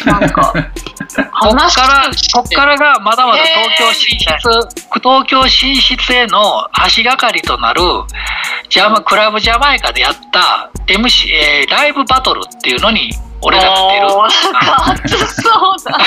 [0.04, 0.10] た。
[0.10, 0.52] なんか。
[1.14, 4.28] こっから、こっからがまだまだ東京進出、
[5.00, 7.82] 東京進出への足がかりとなる、
[8.68, 13.12] ジャマ、クラブジャマイカでやった MC、えーライブバトルっていうのに、
[13.44, 14.06] 俺らが出る。
[14.06, 14.30] おーなん
[14.64, 15.52] か熱そう
[15.84, 15.98] だ。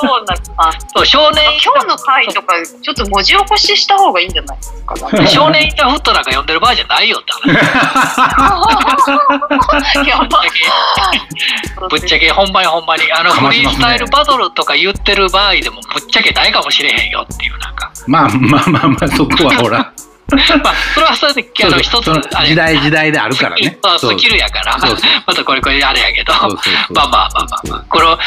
[0.00, 4.94] そうなあそう少年今日の回とか、ちょっと文字起こしした方がいいんじゃないですか？
[4.94, 7.50] なんかタ、少年インターフットなんか呼んでる場合じゃないよって話。
[10.08, 10.28] やば
[11.88, 17.90] ぶっちゃけほんまにほんまに、あのフリースタイルバトルとか言ってる場合でもぶっちゃけないかもしれへんよっていうなんか。
[18.06, 19.92] まあまあまあまあ、そこはほら、
[20.62, 22.10] まあ、それはそれで、あの、一つ
[22.46, 23.78] 時代時代であるからね。
[23.98, 24.78] スキルやから。
[25.26, 28.18] またこれこれあれやけど、まあまあまあまあまあ、この、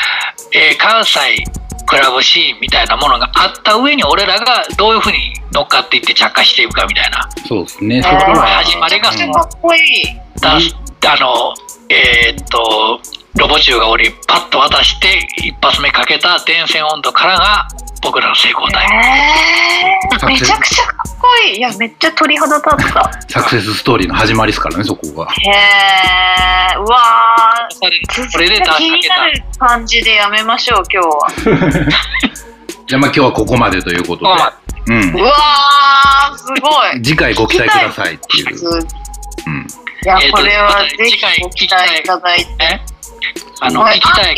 [0.51, 1.43] えー関西
[1.85, 8.47] クラブシーンみたいなものがあった上に、俺らがどういうふうに乗っかっていって着火していくかみたいな、そうですね、そえーこは。
[8.63, 10.05] 始まりがかっこいい。
[10.39, 11.53] だあの、
[11.89, 12.99] えーっと、
[13.35, 17.67] ロボ中が俺にパッと渡して、一発目かけた電線温度からが
[18.01, 18.85] 僕らの成功体。
[18.85, 21.57] えー、めちゃくちゃかっこいい。
[21.57, 23.11] いや、めっちゃ鳥肌立った。
[23.29, 25.31] サクセスストーリーの始まりですからね、そこが。
[25.31, 28.31] へえ、うわー。
[28.31, 31.27] これで出気になる感じでやめましょう、今日は。
[32.85, 34.31] じゃあまあ今日はここまでということで。
[34.87, 35.23] うんう。
[35.23, 37.01] わー、すごい。
[37.01, 38.87] 次回ご期待くださいっていう。
[39.47, 39.67] うん。
[40.03, 42.92] いやこれはぜひご期待いただいて。
[43.23, 43.99] えあの、はい。
[43.99, 44.35] 聞きたい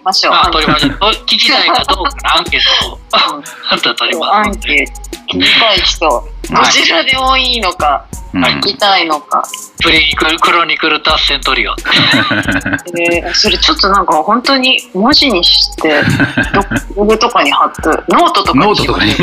[0.00, 0.32] りましょう。
[0.34, 0.92] あ、取りましょう。
[1.26, 4.74] 聞きたいかどうかのアンケートを、あんた取りアますんで。
[4.74, 4.92] ンケート
[5.38, 9.42] 聞きたい人、どちらでもいいのか、うん聞きたいのか。
[9.82, 11.74] プリニクル、クロニクル達成トリオ。
[13.00, 16.02] えーそれちょっとなんか本当に文字にして、
[16.52, 16.62] ど
[16.94, 19.10] ブログとかに貼って、ノートとかにノートとかに。
[19.10, 19.16] ね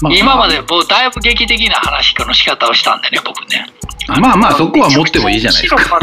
[0.00, 3.66] まあ今までもうだいぶ劇的な話の仕方をしたんでね、僕ね。
[4.20, 6.00] まあまあそこは持ってもいいじゃないですか。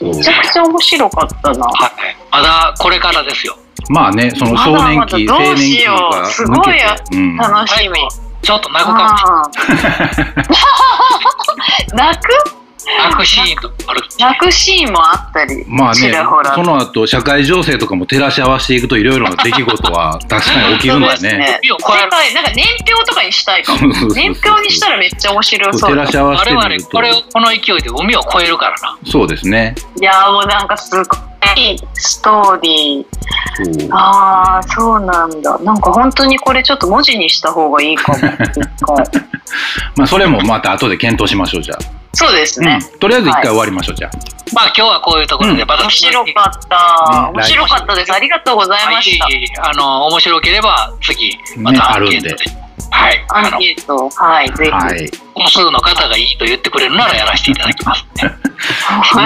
[0.00, 1.66] めちゃくちゃ面白かったな。
[1.66, 1.92] はい。
[2.32, 3.56] まだこれからですよ。
[3.88, 7.16] まあね、その少年期、まだまだど青年期うしようがすごいや抜けて。
[7.16, 7.94] うん楽しみ。
[8.42, 12.14] ちょっと泣くかもしれない。
[12.16, 12.30] 泣く？
[12.32, 12.59] あ
[12.98, 14.02] 泣くシーンとかある。
[14.18, 21.60] 泣くシーンもあったり、まあねちらほら、その後、社会情勢とかも照らし合わせていくといろいろな出来事は確かに 起きるんだよね。
[21.62, 23.78] 海を越える世界なんか年表とかにしたいかも。
[24.14, 26.90] 年表にしたらめっちゃ面白そうだ照らし合わせ我々てみると。
[26.90, 28.98] これをこの勢いで海を越えるからな。
[29.06, 29.74] そうですね。
[30.00, 31.02] いやーもうなんかすご
[31.56, 33.80] いストーリー。
[33.80, 33.88] そう。
[33.92, 35.58] ああそうなんだ。
[35.58, 38.18] なんか本当にこれちょっと文字にした方がいいかも。
[39.96, 41.78] まあそれもまた後で検討しましょう、じゃ
[42.12, 42.64] そうですあ。
[42.66, 44.10] ね、うんとりあえず一回終わりましょう、じゃあ。
[44.52, 52.34] まあ今日はこういうところで、うんまた面白かった、ね面白かったですありがとうございました、はいあの、面白ければ次、まねたアンケートで。
[52.34, 52.60] あるんで
[52.90, 53.24] はい。
[53.28, 55.10] アン、ケートはいぜひ、はい。
[55.36, 58.34] 多数の方がいいと言ってくれるならやらせていただきますね。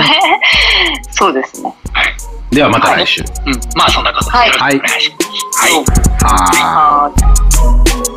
[1.11, 2.15] そうですねはい。
[2.55, 3.23] ではまた来週。
[3.47, 3.61] うん。
[3.75, 5.17] まあそんなことではいよろしくお願いしま
[5.53, 5.61] す。
[5.63, 5.73] はい。
[5.73, 6.63] はーい。
[6.63, 8.14] はーい